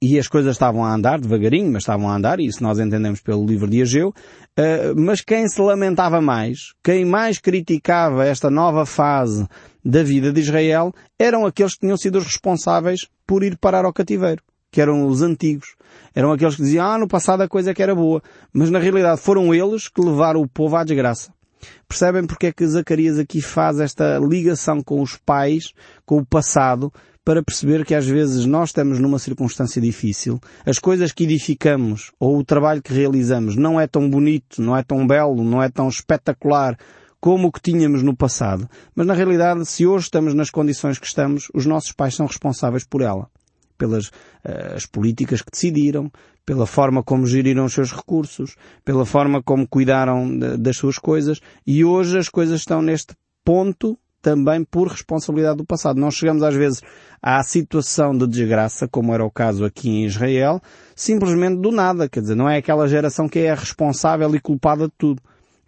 e 0.02 0.18
as 0.18 0.28
coisas 0.28 0.56
estavam 0.56 0.84
a 0.84 0.94
andar 0.94 1.20
devagarinho, 1.20 1.72
mas 1.72 1.84
estavam 1.84 2.10
a 2.10 2.16
andar, 2.16 2.40
e 2.40 2.46
isso 2.46 2.64
nós 2.64 2.80
entendemos 2.80 3.20
pelo 3.20 3.46
livro 3.46 3.70
de 3.70 3.82
Ageu, 3.82 4.10
uh, 4.10 4.96
mas 4.96 5.22
quem 5.22 5.48
se 5.48 5.62
lamentava 5.62 6.22
mais, 6.22 6.74
quem 6.82 7.04
mais 7.04 7.38
criticava 7.38 8.26
esta 8.26 8.50
nova 8.50 8.86
fase 8.86 9.46
da 9.84 10.02
vida 10.02 10.32
de 10.32 10.40
Israel, 10.40 10.94
eram 11.18 11.46
aqueles 11.46 11.74
que 11.74 11.82
tinham 11.82 11.98
sido 11.98 12.18
os 12.18 12.24
responsáveis 12.24 13.08
por 13.28 13.44
ir 13.44 13.58
parar 13.58 13.84
ao 13.84 13.94
cativeiro, 13.94 14.42
que 14.72 14.80
eram 14.80 15.06
os 15.06 15.22
antigos. 15.22 15.76
Eram 16.16 16.32
aqueles 16.32 16.56
que 16.56 16.62
diziam, 16.62 16.86
ah, 16.86 16.98
no 16.98 17.08
passado 17.08 17.42
a 17.42 17.48
coisa 17.48 17.74
que 17.74 17.84
era 17.84 17.96
boa, 17.96 18.22
mas 18.54 18.70
na 18.70 18.80
realidade 18.80 19.20
foram 19.20 19.54
eles 19.54 19.88
que 19.88 20.02
levaram 20.02 20.42
o 20.42 20.48
povo 20.48 20.76
à 20.76 20.84
desgraça. 20.84 21.34
Percebem 21.88 22.26
porque 22.26 22.48
é 22.48 22.52
que 22.52 22.66
Zacarias 22.66 23.20
aqui 23.20 23.42
faz 23.42 23.80
esta 23.80 24.18
ligação 24.20 24.82
com 24.82 25.02
os 25.02 25.18
pais, 25.18 25.74
com 26.06 26.18
o 26.18 26.26
passado, 26.26 26.92
para 27.30 27.44
perceber 27.44 27.86
que 27.86 27.94
às 27.94 28.08
vezes 28.08 28.48
nós 28.48 28.70
estamos 28.70 28.98
numa 28.98 29.20
circunstância 29.20 29.80
difícil, 29.80 30.40
as 30.66 30.80
coisas 30.80 31.12
que 31.12 31.26
edificamos 31.26 32.12
ou 32.20 32.40
o 32.40 32.44
trabalho 32.44 32.82
que 32.82 32.92
realizamos 32.92 33.56
não 33.56 33.80
é 33.80 33.86
tão 33.86 34.10
bonito, 34.10 34.60
não 34.60 34.76
é 34.76 34.82
tão 34.82 35.06
belo, 35.06 35.44
não 35.44 35.62
é 35.62 35.70
tão 35.70 35.88
espetacular 35.88 36.76
como 37.20 37.48
o 37.48 37.52
que 37.52 37.62
tínhamos 37.62 38.02
no 38.02 38.18
passado. 38.18 38.68
Mas 38.96 39.06
na 39.06 39.14
realidade, 39.14 39.64
se 39.68 39.86
hoje 39.86 40.06
estamos 40.06 40.34
nas 40.34 40.50
condições 40.50 40.98
que 40.98 41.06
estamos, 41.06 41.52
os 41.54 41.68
nossos 41.68 41.92
pais 41.92 42.16
são 42.16 42.26
responsáveis 42.26 42.84
por 42.84 43.04
ela. 43.04 43.30
Pelas 43.78 44.08
uh, 44.08 44.74
as 44.76 44.88
políticas 44.88 45.44
que 45.44 45.52
decidiram, 45.52 46.12
pela 46.44 46.66
forma 46.66 47.04
como 47.04 47.28
geriram 47.28 47.66
os 47.66 47.74
seus 47.74 47.92
recursos, 47.92 48.56
pela 48.84 49.06
forma 49.06 49.44
como 49.44 49.68
cuidaram 49.68 50.36
de, 50.36 50.58
das 50.58 50.78
suas 50.78 50.98
coisas, 50.98 51.40
e 51.64 51.86
hoje 51.86 52.18
as 52.18 52.28
coisas 52.28 52.62
estão 52.62 52.82
neste 52.82 53.14
ponto 53.46 54.00
também 54.22 54.64
por 54.64 54.88
responsabilidade 54.88 55.58
do 55.58 55.66
passado. 55.66 56.00
Nós 56.00 56.16
chegamos 56.16 56.44
às 56.44 56.56
vezes 56.56 56.82
à 57.22 57.42
situação 57.44 58.18
de 58.18 58.28
desgraça, 58.28 58.88
como 58.88 59.14
era 59.14 59.26
o 59.26 59.32
caso 59.32 59.66
aqui 59.66 59.90
em 59.90 60.06
Israel, 60.06 60.62
simplesmente 60.96 61.60
do 61.60 61.72
nada. 61.72 62.10
Quer 62.10 62.22
dizer, 62.22 62.36
não 62.36 62.50
é 62.50 62.58
aquela 62.58 62.88
geração 62.88 63.28
que 63.28 63.40
é 63.40 63.54
responsável 63.54 64.34
e 64.36 64.40
culpada 64.40 64.86
de 64.86 64.94
tudo. 64.98 65.22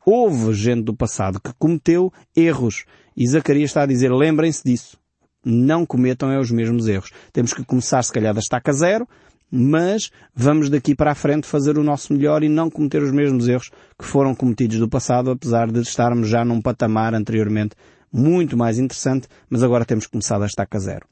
Houve 0.05 0.53
gente 0.53 0.83
do 0.83 0.95
passado 0.95 1.39
que 1.39 1.53
cometeu 1.57 2.11
erros. 2.35 2.85
E 3.15 3.27
Zacarias 3.27 3.69
está 3.69 3.83
a 3.83 3.85
dizer, 3.85 4.11
lembrem-se 4.11 4.63
disso. 4.63 4.97
Não 5.43 5.85
cometam 5.85 6.31
é 6.31 6.39
os 6.39 6.51
mesmos 6.51 6.87
erros. 6.87 7.11
Temos 7.33 7.53
que 7.53 7.63
começar, 7.63 8.03
se 8.03 8.11
calhar, 8.11 8.33
da 8.33 8.39
estaca 8.39 8.71
zero, 8.71 9.07
mas 9.51 10.11
vamos 10.33 10.69
daqui 10.69 10.95
para 10.95 11.11
a 11.11 11.15
frente 11.15 11.47
fazer 11.47 11.77
o 11.77 11.83
nosso 11.83 12.13
melhor 12.13 12.43
e 12.43 12.49
não 12.49 12.69
cometer 12.69 13.01
os 13.03 13.11
mesmos 13.11 13.47
erros 13.47 13.69
que 13.99 14.05
foram 14.05 14.33
cometidos 14.33 14.79
do 14.79 14.87
passado, 14.87 15.31
apesar 15.31 15.69
de 15.69 15.81
estarmos 15.81 16.29
já 16.29 16.45
num 16.45 16.61
patamar 16.61 17.13
anteriormente 17.13 17.75
muito 18.11 18.57
mais 18.57 18.77
interessante, 18.77 19.27
mas 19.49 19.63
agora 19.63 19.85
temos 19.85 20.05
que 20.05 20.11
começar 20.11 20.37
da 20.37 20.45
estaca 20.45 20.79
zero. 20.79 21.05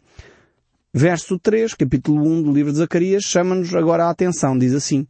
Verso 0.94 1.38
3, 1.38 1.76
capítulo 1.76 2.24
1 2.26 2.44
do 2.44 2.52
livro 2.52 2.72
de 2.72 2.80
Zacarias, 2.80 3.24
chama-nos 3.24 3.74
agora 3.76 4.06
a 4.06 4.10
atenção, 4.10 4.58
diz 4.58 4.74
assim, 4.74 5.08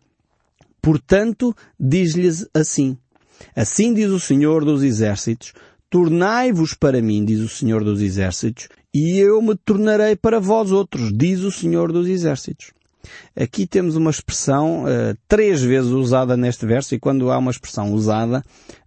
Portanto, 0.81 1.55
diz-lhes 1.79 2.48
assim, 2.53 2.98
Assim 3.55 3.93
diz 3.93 4.10
o 4.10 4.19
Senhor 4.19 4.65
dos 4.65 4.84
Exércitos, 4.84 5.53
Tornai-vos 5.89 6.75
para 6.75 7.01
mim, 7.01 7.25
diz 7.25 7.39
o 7.39 7.50
Senhor 7.50 7.84
dos 7.84 8.00
Exércitos, 8.00 8.67
e 8.93 9.17
eu 9.17 9.41
me 9.41 9.55
tornarei 9.55 10.15
para 10.15 10.39
vós 10.39 10.72
outros, 10.72 11.12
diz 11.12 11.39
o 11.39 11.51
Senhor 11.51 11.91
dos 11.91 12.08
Exércitos. 12.08 12.72
Aqui 13.36 13.65
temos 13.65 13.96
uma 13.96 14.12
expressão 14.12 14.84
uh, 14.84 15.18
três 15.27 15.62
vezes 15.62 15.91
usada 15.91 16.36
neste 16.36 16.65
verso 16.65 16.94
e 16.94 17.00
quando 17.00 17.32
há 17.32 17.38
uma 17.38 17.51
expressão 17.51 17.94
usada, 17.94 18.44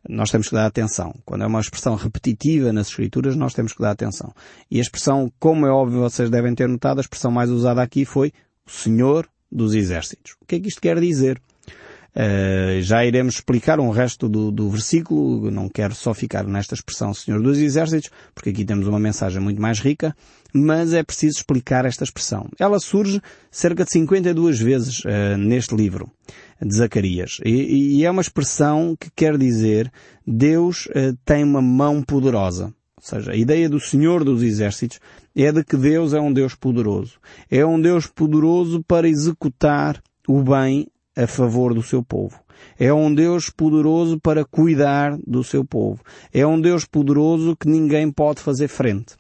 nós 0.09 0.31
temos 0.31 0.49
que 0.49 0.54
dar 0.54 0.66
atenção. 0.66 1.14
Quando 1.25 1.45
é 1.45 1.47
uma 1.47 1.61
expressão 1.61 1.95
repetitiva 1.95 2.73
nas 2.73 2.88
escrituras, 2.88 3.37
nós 3.37 3.54
temos 3.54 3.73
que 3.73 3.81
dar 3.81 3.90
atenção. 3.90 4.33
E 4.71 4.78
a 4.78 4.83
expressão, 4.83 5.33
como 5.38 5.66
é 5.66 5.71
óbvio 5.71 6.00
vocês 6.00 6.28
devem 6.28 6.54
ter 6.54 6.69
notado, 6.69 6.99
a 6.99 7.02
expressão 7.02 7.31
mais 7.31 7.50
usada 7.50 7.83
aqui 7.83 8.04
foi 8.04 8.33
o 8.66 8.71
Senhor 8.71 9.28
dos 9.50 9.75
Exércitos. 9.75 10.37
O 10.40 10.47
que 10.47 10.57
é 10.57 10.61
que 10.61 10.69
isto 10.69 10.81
quer 10.81 10.99
dizer? 11.00 11.40
Uh, 12.14 12.83
já 12.83 13.07
iremos 13.07 13.37
explicar 13.37 13.81
um 13.81 13.88
resto 13.88 14.28
do, 14.28 14.50
do 14.50 14.69
versículo, 14.69 15.50
não 15.50 15.66
quero 15.66 15.95
só 15.95 16.12
ficar 16.12 16.45
nesta 16.45 16.75
expressão 16.75 17.14
Senhor 17.14 17.40
dos 17.40 17.57
Exércitos, 17.57 18.11
porque 18.35 18.50
aqui 18.50 18.66
temos 18.66 18.87
uma 18.87 18.99
mensagem 18.99 19.40
muito 19.40 19.62
mais 19.62 19.81
rica, 19.81 20.14
mas 20.52 20.92
é 20.92 21.02
preciso 21.02 21.38
explicar 21.38 21.87
esta 21.87 22.04
expressão. 22.04 22.50
Ela 22.59 22.78
surge 22.78 23.19
cerca 23.50 23.85
de 23.85 23.92
52 23.92 24.61
vezes 24.61 25.00
uh, 25.04 25.38
neste 25.38 25.75
livro 25.75 26.11
de 26.61 26.76
Zacarias. 26.76 27.40
E, 27.47 27.97
e, 27.99 28.04
é 28.04 28.11
uma 28.11 28.21
expressão 28.21 28.95
que 29.00 29.11
quer 29.16 29.38
dizer 29.38 29.90
Deus 30.26 30.87
uh, 30.87 31.16
tem 31.25 31.42
uma 31.42 31.62
mão 31.62 32.02
poderosa. 32.02 32.75
Ou 32.97 33.02
seja, 33.02 33.33
a 33.33 33.37
ideia 33.37 33.71
do 33.71 33.81
Senhor 33.81 34.23
dos 34.23 34.42
Exércitos 34.42 35.00
é 35.35 35.50
de 35.50 35.64
que 35.64 35.78
Deus 35.78 36.12
é 36.12 36.21
um 36.21 36.33
Deus 36.33 36.54
poderoso. 36.54 37.14
É 37.50 37.64
um 37.64 37.81
Deus 37.81 38.07
poderoso 38.07 38.85
para 38.87 39.09
executar 39.09 40.00
o 40.28 40.42
bem 40.42 40.87
a 41.16 41.26
favor 41.26 41.75
do 41.75 41.83
seu 41.83 42.02
povo. 42.02 42.38
É 42.78 42.92
um 42.92 43.12
Deus 43.12 43.50
poderoso 43.50 44.19
para 44.21 44.45
cuidar 44.45 45.19
do 45.26 45.42
seu 45.42 45.64
povo. 45.64 46.00
É 46.33 46.47
um 46.47 46.61
Deus 46.61 46.85
poderoso 46.85 47.57
que 47.57 47.69
ninguém 47.69 48.11
pode 48.11 48.40
fazer 48.40 48.69
frente. 48.69 49.16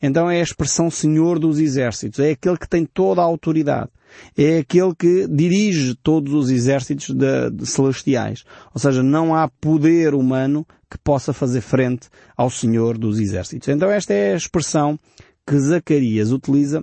Então 0.00 0.30
é 0.30 0.40
a 0.40 0.42
expressão 0.42 0.90
Senhor 0.90 1.38
dos 1.38 1.58
Exércitos. 1.58 2.18
É 2.18 2.30
aquele 2.30 2.56
que 2.56 2.68
tem 2.68 2.84
toda 2.84 3.20
a 3.20 3.24
autoridade. 3.24 3.90
É 4.36 4.58
aquele 4.58 4.94
que 4.94 5.26
dirige 5.28 5.94
todos 5.96 6.32
os 6.32 6.50
exércitos 6.50 7.10
de, 7.10 7.50
de 7.50 7.66
celestiais. 7.66 8.44
Ou 8.74 8.80
seja, 8.80 9.02
não 9.02 9.34
há 9.34 9.48
poder 9.48 10.14
humano 10.14 10.66
que 10.90 10.96
possa 10.98 11.32
fazer 11.32 11.60
frente 11.60 12.08
ao 12.36 12.48
Senhor 12.48 12.96
dos 12.96 13.18
Exércitos. 13.18 13.68
Então 13.68 13.90
esta 13.90 14.14
é 14.14 14.32
a 14.32 14.36
expressão 14.36 14.98
que 15.46 15.58
Zacarias 15.58 16.32
utiliza 16.32 16.82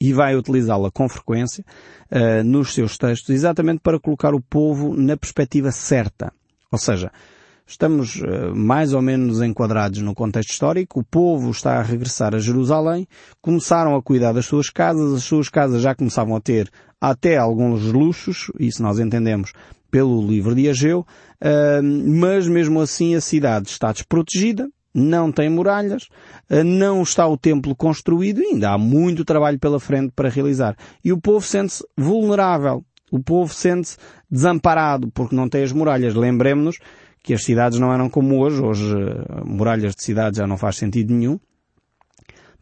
e 0.00 0.12
vai 0.12 0.36
utilizá-la 0.36 0.90
com 0.90 1.08
frequência 1.08 1.64
uh, 2.10 2.44
nos 2.44 2.74
seus 2.74 2.98
textos, 2.98 3.30
exatamente 3.30 3.80
para 3.80 3.98
colocar 3.98 4.34
o 4.34 4.40
povo 4.40 4.94
na 4.96 5.16
perspectiva 5.16 5.70
certa. 5.70 6.32
Ou 6.70 6.78
seja, 6.78 7.10
estamos 7.66 8.16
uh, 8.16 8.54
mais 8.54 8.92
ou 8.92 9.02
menos 9.02 9.40
enquadrados 9.40 10.00
no 10.00 10.14
contexto 10.14 10.50
histórico, 10.50 11.00
o 11.00 11.04
povo 11.04 11.50
está 11.50 11.78
a 11.78 11.82
regressar 11.82 12.34
a 12.34 12.38
Jerusalém, 12.38 13.06
começaram 13.40 13.96
a 13.96 14.02
cuidar 14.02 14.32
das 14.32 14.46
suas 14.46 14.70
casas, 14.70 15.14
as 15.14 15.24
suas 15.24 15.48
casas 15.48 15.82
já 15.82 15.94
começavam 15.94 16.36
a 16.36 16.40
ter 16.40 16.70
até 17.00 17.36
alguns 17.36 17.84
luxos, 17.84 18.50
isso 18.58 18.82
nós 18.82 18.98
entendemos 18.98 19.52
pelo 19.90 20.26
livro 20.26 20.54
de 20.54 20.68
Ageu, 20.68 21.00
uh, 21.00 21.82
mas 21.82 22.46
mesmo 22.46 22.80
assim 22.80 23.14
a 23.14 23.20
cidade 23.20 23.68
está 23.68 23.92
desprotegida, 23.92 24.68
não 24.96 25.30
tem 25.30 25.50
muralhas, 25.50 26.08
eh, 26.48 26.64
não 26.64 27.02
está 27.02 27.26
o 27.28 27.36
templo 27.36 27.76
construído 27.76 28.40
e 28.40 28.46
ainda 28.46 28.70
há 28.70 28.78
muito 28.78 29.26
trabalho 29.26 29.58
pela 29.58 29.78
frente 29.78 30.10
para 30.16 30.30
realizar. 30.30 30.74
E 31.04 31.12
o 31.12 31.20
povo 31.20 31.44
sente-se 31.46 31.84
vulnerável. 31.96 32.82
O 33.12 33.20
povo 33.20 33.52
sente-se 33.52 33.98
desamparado 34.30 35.10
porque 35.12 35.36
não 35.36 35.48
tem 35.48 35.62
as 35.62 35.70
muralhas. 35.70 36.14
Lembremos-nos 36.14 36.78
que 37.22 37.34
as 37.34 37.44
cidades 37.44 37.78
não 37.78 37.92
eram 37.92 38.08
como 38.08 38.40
hoje. 38.40 38.62
Hoje, 38.62 38.96
eh, 38.96 39.44
muralhas 39.44 39.94
de 39.94 40.02
cidades 40.02 40.38
já 40.38 40.46
não 40.46 40.56
faz 40.56 40.76
sentido 40.76 41.12
nenhum. 41.12 41.38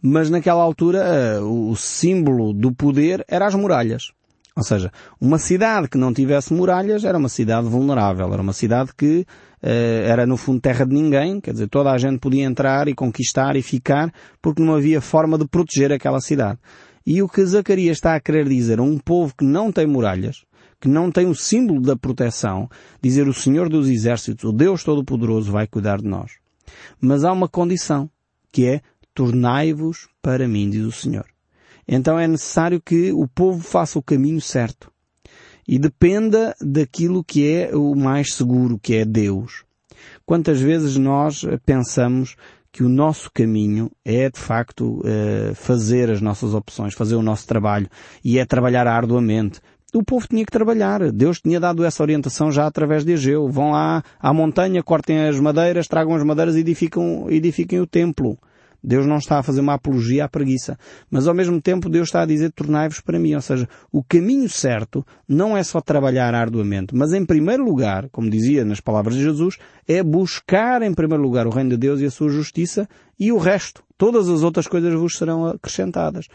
Mas 0.03 0.29
naquela 0.29 0.63
altura, 0.63 0.99
eh, 0.99 1.41
o 1.41 1.75
símbolo 1.77 2.53
do 2.53 2.75
poder 2.75 3.25
era 3.29 3.47
as 3.47 3.55
muralhas. 3.55 4.13
Ou 4.57 4.63
seja, 4.63 4.93
uma 5.21 5.37
cidade 5.39 5.89
que 5.89 5.99
não 5.99 6.15
tivesse 6.15 6.55
muralhas 6.55 7.05
era 7.05 7.19
uma 7.19 7.29
cidade 7.29 7.67
vulnerável, 7.69 8.33
era 8.33 8.41
uma 8.41 8.53
cidade 8.53 8.93
que 8.97 9.27
uh, 9.63 9.67
era 10.07 10.25
no 10.27 10.37
fundo 10.37 10.61
terra 10.61 10.87
de 10.87 10.95
ninguém, 10.95 11.41
quer 11.41 11.53
dizer, 11.53 11.69
toda 11.69 11.91
a 11.91 11.99
gente 11.99 12.21
podia 12.21 12.45
entrar 12.45 12.87
e 12.87 12.95
conquistar 12.95 13.57
e 13.57 13.63
ficar 13.63 14.13
porque 14.41 14.63
não 14.63 14.77
havia 14.77 15.01
forma 15.01 15.37
de 15.37 15.49
proteger 15.49 15.93
aquela 15.93 16.21
cidade. 16.21 16.61
E 17.05 17.21
o 17.21 17.29
que 17.29 17.45
Zacarias 17.45 17.97
está 17.97 18.15
a 18.15 18.21
querer 18.21 18.49
dizer 18.49 18.79
a 18.79 18.83
um 18.83 18.97
povo 18.97 19.35
que 19.37 19.45
não 19.45 19.73
tem 19.73 19.89
muralhas, 19.89 20.45
que 20.81 20.89
não 20.89 21.11
tem 21.11 21.27
o 21.27 21.35
símbolo 21.35 21.81
da 21.81 21.97
proteção, 21.97 22.69
dizer 23.03 23.27
o 23.27 23.35
Senhor 23.35 23.69
dos 23.69 23.89
Exércitos, 23.89 24.45
o 24.45 24.53
Deus 24.53 24.85
Todo-Poderoso 24.85 25.51
vai 25.51 25.67
cuidar 25.67 25.99
de 25.99 26.07
nós. 26.07 26.33
Mas 27.01 27.25
há 27.25 27.33
uma 27.33 27.49
condição, 27.49 28.09
que 28.53 28.67
é 28.67 28.81
tornai-vos 29.13 30.09
para 30.23 30.47
mim, 30.47 30.71
diz 30.71 30.85
o 30.85 30.93
Senhor. 30.93 31.34
Então 31.87 32.19
é 32.19 32.27
necessário 32.27 32.81
que 32.81 33.13
o 33.13 33.27
povo 33.29 33.61
faça 33.61 33.99
o 33.99 34.03
caminho 34.03 34.41
certo 34.41 34.91
e 35.67 35.79
dependa 35.79 36.55
daquilo 36.61 37.25
que 37.25 37.51
é 37.51 37.75
o 37.75 37.95
mais 37.95 38.35
seguro, 38.35 38.79
que 38.79 38.95
é 38.95 39.05
Deus. 39.05 39.65
Quantas 40.27 40.61
vezes 40.61 40.97
nós 40.97 41.45
pensamos 41.65 42.37
que 42.71 42.83
o 42.83 42.89
nosso 42.89 43.31
caminho 43.33 43.91
é 44.05 44.29
de 44.29 44.39
facto 44.39 45.01
eh, 45.05 45.53
fazer 45.55 46.11
as 46.11 46.21
nossas 46.21 46.55
opções, 46.55 46.93
fazer 46.93 47.15
o 47.15 47.23
nosso 47.23 47.47
trabalho 47.47 47.89
e 48.23 48.39
é 48.39 48.45
trabalhar 48.45 48.87
arduamente. 48.87 49.61
O 49.95 50.03
povo 50.03 50.27
tinha 50.27 50.45
que 50.45 50.51
trabalhar. 50.51 51.13
Deus 51.13 51.41
tinha 51.41 51.61
dado 51.61 51.85
essa 51.85 52.03
orientação 52.03 52.51
já 52.51 52.67
através 52.67 53.05
de 53.05 53.13
Egeu. 53.13 53.49
Vão 53.49 53.71
lá 53.71 54.03
à 54.19 54.35
montanha, 54.35 54.83
cortem 54.83 55.29
as 55.29 55.39
madeiras, 55.39 55.87
tragam 55.87 56.17
as 56.17 56.25
madeiras 56.25 56.57
e 56.57 56.65
edifiquem 57.31 57.81
o 57.81 57.87
templo. 57.87 58.37
Deus 58.85 59.07
não 59.07 59.17
está 59.17 59.39
a 59.39 59.43
fazer 59.43 59.61
uma 59.61 59.75
apologia 59.75 60.27
à 60.27 60.29
preguiça. 60.29 60.79
Mas 61.11 61.27
ao 61.27 61.35
mesmo 61.35 61.61
tempo 61.61 61.89
Deus 61.89 62.09
está 62.09 62.23
a 62.23 62.27
dizer 62.27 62.53
tornai-vos 62.53 63.01
para 63.01 63.19
mim. 63.19 63.35
Ou 63.35 63.41
seja, 63.41 63.67
o 63.91 64.05
caminho 64.05 64.49
certo 64.49 65.05
não 65.27 65.57
é 65.57 65.63
só 65.63 65.81
trabalhar 65.81 66.35
arduamente, 66.35 66.95
mas 66.95 67.15
em 67.15 67.25
primeiro 67.25 67.65
lugar, 67.65 68.09
como 68.11 68.29
dizia 68.29 68.65
nas 68.65 68.81
palavras 68.81 69.15
de 69.15 69.23
Jesus, 69.23 69.57
é 69.89 70.03
buscar 70.03 70.83
em 70.83 70.93
primeiro 70.93 71.23
lugar 71.23 71.47
o 71.47 71.51
reino 71.51 71.71
de 71.71 71.77
Deus 71.79 72.01
e 72.01 72.05
a 72.05 72.11
sua 72.11 72.29
justiça 72.29 72.87
e 73.19 73.33
o 73.33 73.39
resto. 73.39 73.83
Todas 73.97 74.29
as 74.29 74.43
outras 74.43 74.67
coisas 74.67 74.93
vos 74.93 75.17
serão 75.17 75.47
acrescentadas. 75.47 76.27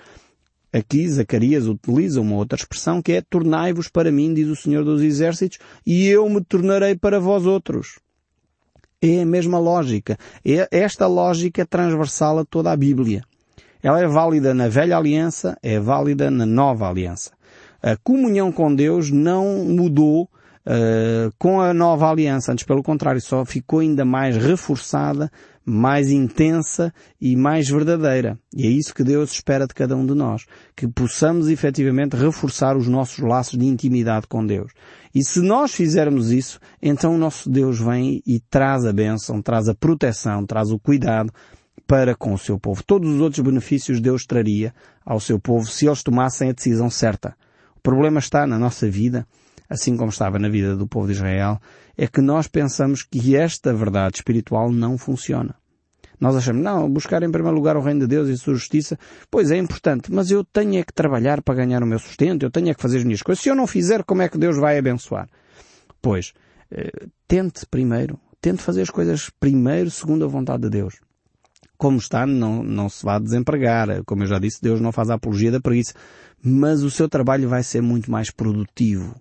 Aqui 0.72 1.08
Zacarias 1.08 1.68
utiliza 1.68 2.22
uma 2.22 2.36
outra 2.36 2.58
expressão 2.58 3.02
que 3.02 3.14
é 3.14 3.22
tornai-vos 3.22 3.88
para 3.88 4.12
mim, 4.12 4.34
diz 4.34 4.48
o 4.48 4.56
Senhor 4.56 4.84
dos 4.84 5.02
Exércitos, 5.02 5.58
e 5.86 6.08
eu 6.08 6.30
me 6.30 6.44
tornarei 6.44 6.96
para 6.96 7.20
vós 7.20 7.46
outros. 7.46 8.00
É 9.02 9.22
a 9.22 9.26
mesma 9.26 9.58
lógica. 9.58 10.18
É 10.46 10.68
esta 10.72 11.08
lógica 11.08 11.66
transversal 11.66 12.40
a 12.40 12.46
toda 12.46 12.70
a 12.70 12.76
Bíblia. 12.76 13.24
Ela 13.82 14.02
é 14.02 14.08
válida 14.08 14.54
na 14.54 14.68
velha 14.68 14.98
aliança, 14.98 15.58
é 15.64 15.80
válida 15.80 16.30
na 16.30 16.46
nova 16.46 16.90
aliança. 16.90 17.32
A 17.82 17.96
comunhão 17.96 18.52
com 18.52 18.76
Deus 18.76 19.10
não 19.10 19.64
mudou 19.64 20.30
uh, 20.70 21.34
com 21.38 21.60
a 21.60 21.74
nova 21.74 22.10
aliança, 22.10 22.52
antes 22.52 22.64
pelo 22.64 22.84
contrário, 22.84 23.20
só 23.20 23.44
ficou 23.44 23.80
ainda 23.80 24.06
mais 24.06 24.38
reforçada 24.38 25.32
mais 25.70 26.10
intensa 26.10 26.92
e 27.22 27.36
mais 27.36 27.70
verdadeira. 27.70 28.38
E 28.54 28.66
é 28.66 28.70
isso 28.70 28.94
que 28.94 29.04
Deus 29.04 29.32
espera 29.32 29.68
de 29.68 29.74
cada 29.74 29.96
um 29.96 30.06
de 30.06 30.16
nós. 30.16 30.46
Que 30.76 30.88
possamos 30.88 31.48
efetivamente 31.48 32.16
reforçar 32.16 32.76
os 32.76 32.88
nossos 32.88 33.20
laços 33.20 33.58
de 33.58 33.66
intimidade 33.66 34.26
com 34.28 34.46
Deus. 34.46 34.72
E 35.14 35.24
se 35.24 35.40
nós 35.42 35.72
fizermos 35.72 36.32
isso, 36.32 36.60
então 36.82 37.16
o 37.16 37.18
nosso 37.18 37.50
Deus 37.50 37.80
vem 37.80 38.22
e 38.26 38.40
traz 38.40 38.86
a 38.86 38.92
bênção, 38.92 39.42
traz 39.42 39.70
a 39.70 39.76
proteção, 39.76 40.46
traz 40.46 40.72
o 40.72 40.80
cuidado 40.80 41.32
para 41.88 42.16
com 42.16 42.34
o 42.34 42.38
seu 42.38 42.60
povo. 42.60 42.84
Todos 42.84 43.10
os 43.10 43.22
outros 43.22 43.44
benefícios 43.44 44.02
Deus 44.02 44.26
traria 44.26 44.74
ao 45.06 45.20
seu 45.20 45.40
povo 45.40 45.68
se 45.68 45.86
eles 45.88 46.04
tomassem 46.04 46.50
a 46.50 46.54
decisão 46.54 46.90
certa. 46.90 47.36
O 47.76 47.82
problema 47.82 48.20
está 48.20 48.46
na 48.46 48.60
nossa 48.60 48.90
vida, 48.90 49.26
assim 49.70 49.96
como 49.96 50.10
estava 50.10 50.40
na 50.40 50.50
vida 50.50 50.76
do 50.76 50.88
povo 50.88 51.08
de 51.08 51.14
Israel, 51.14 51.60
é 51.98 52.08
que 52.08 52.22
nós 52.22 52.48
pensamos 52.48 53.04
que 53.04 53.36
esta 53.36 53.74
verdade 53.74 54.18
espiritual 54.18 54.72
não 54.72 54.98
funciona. 54.98 55.56
Nós 56.20 56.36
achamos, 56.36 56.62
não, 56.62 56.92
buscar 56.92 57.24
em 57.24 57.32
primeiro 57.32 57.56
lugar 57.56 57.78
o 57.78 57.82
reino 57.82 58.02
de 58.02 58.08
Deus 58.08 58.28
e 58.28 58.34
a 58.34 58.38
sua 58.38 58.54
justiça, 58.54 59.00
pois 59.32 59.52
é 59.52 59.58
importante, 59.58 60.12
mas 60.12 60.30
eu 60.30 60.44
tenho 60.44 60.78
é 60.78 60.84
que 60.84 60.94
trabalhar 60.94 61.42
para 61.42 61.56
ganhar 61.56 61.82
o 61.82 61.86
meu 61.86 62.00
sustento, 62.00 62.44
eu 62.44 62.52
tenho 62.52 62.70
é 62.70 62.74
que 62.74 62.82
fazer 62.82 62.98
as 62.98 63.04
minhas 63.06 63.22
coisas. 63.22 63.42
Se 63.42 63.50
eu 63.50 63.56
não 63.56 63.66
fizer, 63.66 64.04
como 64.04 64.22
é 64.22 64.28
que 64.28 64.38
Deus 64.38 64.58
vai 64.58 64.78
abençoar? 64.78 65.30
Pois, 66.02 66.34
eh, 66.72 67.08
tente 67.26 67.66
primeiro, 67.66 68.20
tente 68.42 68.62
fazer 68.62 68.82
as 68.82 68.90
coisas 68.90 69.30
primeiro 69.40 69.90
segundo 69.90 70.26
a 70.26 70.28
vontade 70.28 70.64
de 70.64 70.70
Deus. 70.70 70.96
Como 71.78 71.98
está, 71.98 72.26
não, 72.26 72.62
não 72.62 72.90
se 72.90 73.06
vai 73.06 73.22
desempregar. 73.22 74.04
Como 74.06 74.24
eu 74.24 74.28
já 74.28 74.38
disse, 74.38 74.62
Deus 74.62 74.82
não 74.82 74.92
faz 74.92 75.10
a 75.10 75.14
apologia 75.14 75.50
da 75.50 75.62
preguiça. 75.62 75.94
Mas 76.44 76.84
o 76.84 76.92
seu 76.92 77.08
trabalho 77.08 77.48
vai 77.48 77.64
ser 77.64 77.82
muito 77.82 78.12
mais 78.12 78.30
produtivo. 78.30 79.16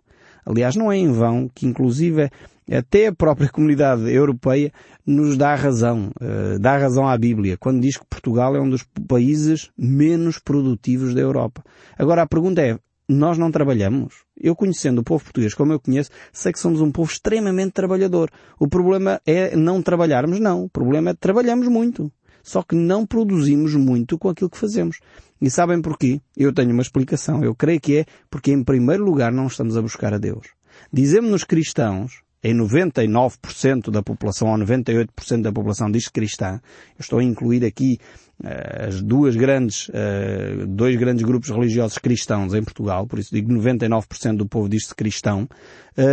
Aliás, 0.49 0.75
não 0.75 0.91
é 0.91 0.97
em 0.97 1.13
vão 1.13 1.47
que, 1.55 1.67
inclusive, 1.67 2.31
até 2.73 3.09
a 3.09 3.13
própria 3.13 3.49
comunidade 3.53 4.11
europeia 4.11 4.73
nos 5.07 5.37
dá 5.37 5.55
razão, 5.55 6.11
uh, 6.21 6.59
dá 6.59 6.79
razão 6.79 7.07
à 7.07 7.17
Bíblia, 7.19 7.59
quando 7.59 7.83
diz 7.83 7.99
que 7.99 8.07
Portugal 8.07 8.57
é 8.57 8.61
um 8.61 8.71
dos 8.71 8.83
países 9.07 9.71
menos 9.77 10.39
produtivos 10.39 11.15
da 11.15 11.21
Europa. 11.21 11.63
Agora 11.99 12.23
a 12.23 12.27
pergunta 12.27 12.63
é, 12.63 12.79
nós 13.07 13.37
não 13.37 13.51
trabalhamos? 13.51 14.23
Eu 14.41 14.57
conhecendo 14.57 15.01
o 15.01 15.05
povo 15.05 15.25
português 15.25 15.53
como 15.53 15.73
eu 15.73 15.81
conheço, 15.81 16.11
sei 16.33 16.51
que 16.51 16.59
somos 16.59 16.81
um 16.81 16.91
povo 16.91 17.11
extremamente 17.11 17.73
trabalhador. 17.73 18.31
O 18.59 18.69
problema 18.69 19.21
é 19.27 19.55
não 19.55 19.83
trabalharmos, 19.83 20.41
não. 20.41 20.65
O 20.65 20.69
problema 20.71 21.11
é 21.11 21.15
que 21.15 21.21
trabalhamos 21.21 21.69
muito. 21.69 22.11
Só 22.43 22.63
que 22.63 22.75
não 22.75 23.05
produzimos 23.05 23.75
muito 23.75 24.19
com 24.19 24.29
aquilo 24.29 24.49
que 24.49 24.59
fazemos. 24.59 25.01
E 25.41 25.51
sabem 25.51 25.81
porquê? 25.81 26.21
Eu 26.37 26.53
tenho 26.53 26.73
uma 26.73 26.83
explicação. 26.83 27.45
Eu 27.45 27.55
creio 27.55 27.81
que 27.81 27.99
é 27.99 28.05
porque 28.31 28.53
em 28.53 28.63
primeiro 28.63 29.05
lugar 29.05 29.33
não 29.33 29.47
estamos 29.47 29.77
a 29.77 29.83
buscar 29.83 30.13
a 30.13 30.19
Deus. 30.19 30.49
Dizemos-nos 30.93 31.45
cristãos, 31.45 32.23
em 32.43 32.57
99% 32.57 33.91
da 33.91 34.03
população 34.03 34.49
ou 34.49 34.59
98% 34.59 35.43
da 35.43 35.53
população 35.53 35.91
diz 35.91 36.09
cristã, 36.09 36.61
eu 36.97 37.01
estou 37.01 37.19
a 37.19 37.25
incluir 37.25 37.65
aqui 37.65 37.99
uh, 38.43 38.87
as 38.89 39.03
duas 39.03 39.35
grandes, 39.35 39.89
uh, 39.89 40.67
dois 40.69 40.97
grandes 40.97 41.25
grupos 41.25 41.51
religiosos 41.51 41.99
cristãos 41.99 42.55
em 42.55 42.63
Portugal, 42.63 43.07
por 43.07 43.19
isso 43.19 43.35
digo 43.35 43.53
99% 43.53 44.37
do 44.37 44.47
povo 44.47 44.69
diz-se 44.69 44.95
cristão, 44.95 45.49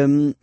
um, 0.10 0.34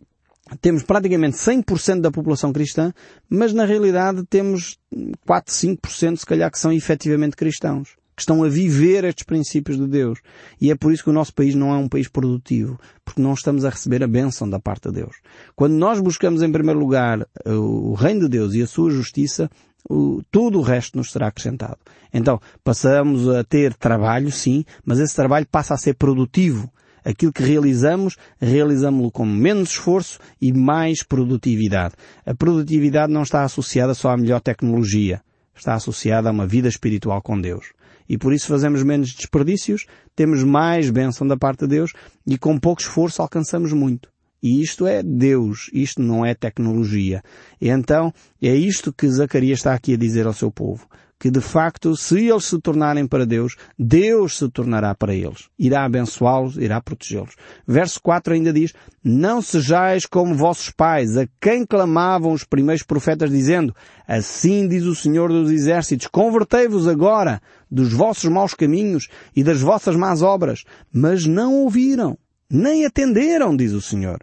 temos 0.61 0.83
praticamente 0.83 1.35
100% 1.37 2.01
da 2.01 2.11
população 2.11 2.53
cristã, 2.53 2.93
mas 3.29 3.53
na 3.53 3.65
realidade 3.65 4.23
temos 4.29 4.77
4, 5.25 5.53
5% 5.53 6.17
se 6.17 6.25
calhar 6.25 6.49
que 6.49 6.59
são 6.59 6.71
efetivamente 6.71 7.35
cristãos 7.35 7.97
que 8.15 8.21
estão 8.21 8.43
a 8.43 8.49
viver 8.49 9.03
estes 9.03 9.23
princípios 9.23 9.77
de 9.77 9.87
Deus. 9.87 10.19
E 10.61 10.71
é 10.71 10.75
por 10.75 10.91
isso 10.91 11.03
que 11.03 11.09
o 11.09 11.13
nosso 11.13 11.33
país 11.33 11.55
não 11.55 11.73
é 11.73 11.77
um 11.77 11.87
país 11.87 12.07
produtivo, 12.07 12.79
porque 13.03 13.21
não 13.21 13.33
estamos 13.33 13.65
a 13.65 13.69
receber 13.69 14.03
a 14.03 14.07
bênção 14.07 14.49
da 14.49 14.59
parte 14.59 14.89
de 14.89 14.95
Deus. 14.95 15.15
Quando 15.55 15.73
nós 15.73 15.99
buscamos 15.99 16.41
em 16.41 16.51
primeiro 16.51 16.79
lugar 16.79 17.27
o 17.45 17.93
reino 17.93 18.21
de 18.21 18.29
Deus 18.29 18.53
e 18.53 18.61
a 18.61 18.67
sua 18.67 18.91
justiça, 18.91 19.49
o, 19.89 20.21
tudo 20.31 20.59
o 20.59 20.61
resto 20.61 20.97
nos 20.97 21.11
será 21.11 21.27
acrescentado. 21.27 21.77
Então, 22.13 22.39
passamos 22.63 23.27
a 23.27 23.43
ter 23.43 23.73
trabalho, 23.73 24.31
sim, 24.31 24.63
mas 24.85 24.99
esse 24.99 25.15
trabalho 25.15 25.47
passa 25.49 25.73
a 25.73 25.77
ser 25.77 25.95
produtivo. 25.95 26.71
Aquilo 27.03 27.33
que 27.33 27.43
realizamos, 27.43 28.15
realizamos-lo 28.39 29.11
com 29.11 29.25
menos 29.25 29.71
esforço 29.71 30.19
e 30.39 30.53
mais 30.53 31.03
produtividade. 31.03 31.95
A 32.25 32.33
produtividade 32.33 33.11
não 33.11 33.23
está 33.23 33.43
associada 33.43 33.93
só 33.93 34.11
à 34.11 34.17
melhor 34.17 34.39
tecnologia. 34.39 35.21
Está 35.53 35.73
associada 35.73 36.29
a 36.29 36.31
uma 36.31 36.47
vida 36.47 36.69
espiritual 36.69 37.21
com 37.21 37.39
Deus 37.39 37.73
e 38.13 38.17
por 38.17 38.31
isso 38.31 38.45
fazemos 38.45 38.83
menos 38.83 39.11
desperdícios, 39.11 39.87
temos 40.15 40.43
mais 40.43 40.91
bênção 40.91 41.25
da 41.25 41.35
parte 41.35 41.61
de 41.61 41.67
Deus 41.67 41.93
e 42.27 42.37
com 42.37 42.59
pouco 42.59 42.79
esforço 42.79 43.23
alcançamos 43.23 43.73
muito. 43.73 44.07
E 44.41 44.61
isto 44.61 44.85
é 44.85 45.01
Deus, 45.01 45.71
isto 45.73 45.99
não 45.99 46.23
é 46.23 46.35
tecnologia. 46.35 47.23
E 47.59 47.69
então 47.69 48.13
é 48.39 48.53
isto 48.53 48.93
que 48.93 49.09
Zacarias 49.09 49.59
está 49.59 49.73
aqui 49.73 49.95
a 49.95 49.97
dizer 49.97 50.27
ao 50.27 50.33
seu 50.33 50.51
povo 50.51 50.87
que 51.23 51.31
de 51.31 51.39
facto, 51.39 51.95
se 51.95 52.27
eles 52.27 52.43
se 52.43 52.59
tornarem 52.59 53.07
para 53.07 53.25
Deus, 53.25 53.55
Deus 53.79 54.37
se 54.37 54.49
tornará 54.49 54.93
para 54.93 55.15
eles. 55.15 55.47
Irá 55.57 55.85
abençoá-los, 55.85 56.57
irá 56.57 56.81
protegê-los. 56.81 57.37
Verso 57.65 58.01
4 58.01 58.33
ainda 58.33 58.51
diz, 58.51 58.73
Não 59.01 59.41
sejais 59.41 60.05
como 60.05 60.35
vossos 60.35 60.69
pais, 60.69 61.15
a 61.15 61.25
quem 61.39 61.65
clamavam 61.65 62.33
os 62.33 62.43
primeiros 62.43 62.83
profetas 62.83 63.31
dizendo, 63.31 63.73
Assim 64.05 64.67
diz 64.67 64.83
o 64.83 64.93
Senhor 64.93 65.29
dos 65.29 65.49
Exércitos, 65.49 66.07
convertei-vos 66.07 66.89
agora 66.89 67.41
dos 67.71 67.93
vossos 67.93 68.29
maus 68.29 68.53
caminhos 68.53 69.07
e 69.33 69.45
das 69.45 69.61
vossas 69.61 69.95
más 69.95 70.21
obras. 70.21 70.65
Mas 70.91 71.25
não 71.25 71.53
ouviram, 71.53 72.17
nem 72.51 72.85
atenderam, 72.85 73.55
diz 73.55 73.71
o 73.71 73.81
Senhor. 73.81 74.19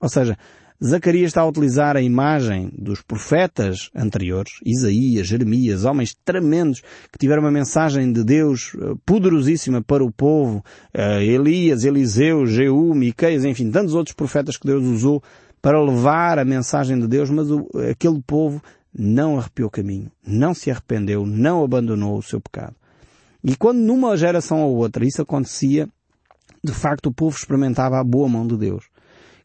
Ou 0.00 0.08
seja, 0.08 0.36
Zacarias 0.84 1.28
está 1.28 1.42
a 1.42 1.46
utilizar 1.46 1.96
a 1.96 2.02
imagem 2.02 2.68
dos 2.76 3.00
profetas 3.02 3.88
anteriores, 3.94 4.54
Isaías, 4.66 5.28
Jeremias, 5.28 5.84
homens 5.84 6.12
tremendos 6.24 6.80
que 7.12 7.18
tiveram 7.20 7.42
uma 7.42 7.52
mensagem 7.52 8.12
de 8.12 8.24
Deus 8.24 8.72
eh, 8.74 8.94
poderosíssima 9.06 9.80
para 9.80 10.02
o 10.02 10.10
povo, 10.10 10.64
eh, 10.92 11.24
Elias, 11.24 11.84
Eliseu, 11.84 12.46
Jeú, 12.46 12.94
Miqueias, 12.96 13.44
enfim, 13.44 13.70
tantos 13.70 13.94
outros 13.94 14.16
profetas 14.16 14.56
que 14.56 14.66
Deus 14.66 14.84
usou 14.84 15.22
para 15.60 15.80
levar 15.80 16.40
a 16.40 16.44
mensagem 16.44 16.98
de 16.98 17.06
Deus, 17.06 17.30
mas 17.30 17.46
aquele 17.88 18.20
povo 18.20 18.60
não 18.92 19.38
arrepiou 19.38 19.70
caminho, 19.70 20.10
não 20.26 20.52
se 20.52 20.68
arrependeu, 20.68 21.24
não 21.24 21.62
abandonou 21.62 22.18
o 22.18 22.22
seu 22.22 22.40
pecado. 22.40 22.74
E 23.44 23.54
quando 23.54 23.78
numa 23.78 24.16
geração 24.16 24.60
ou 24.62 24.76
outra 24.76 25.06
isso 25.06 25.22
acontecia, 25.22 25.88
De 26.64 26.72
facto, 26.72 27.06
o 27.06 27.12
povo 27.12 27.36
experimentava 27.36 27.98
a 27.98 28.04
boa 28.04 28.28
mão 28.28 28.46
de 28.46 28.56
Deus. 28.56 28.84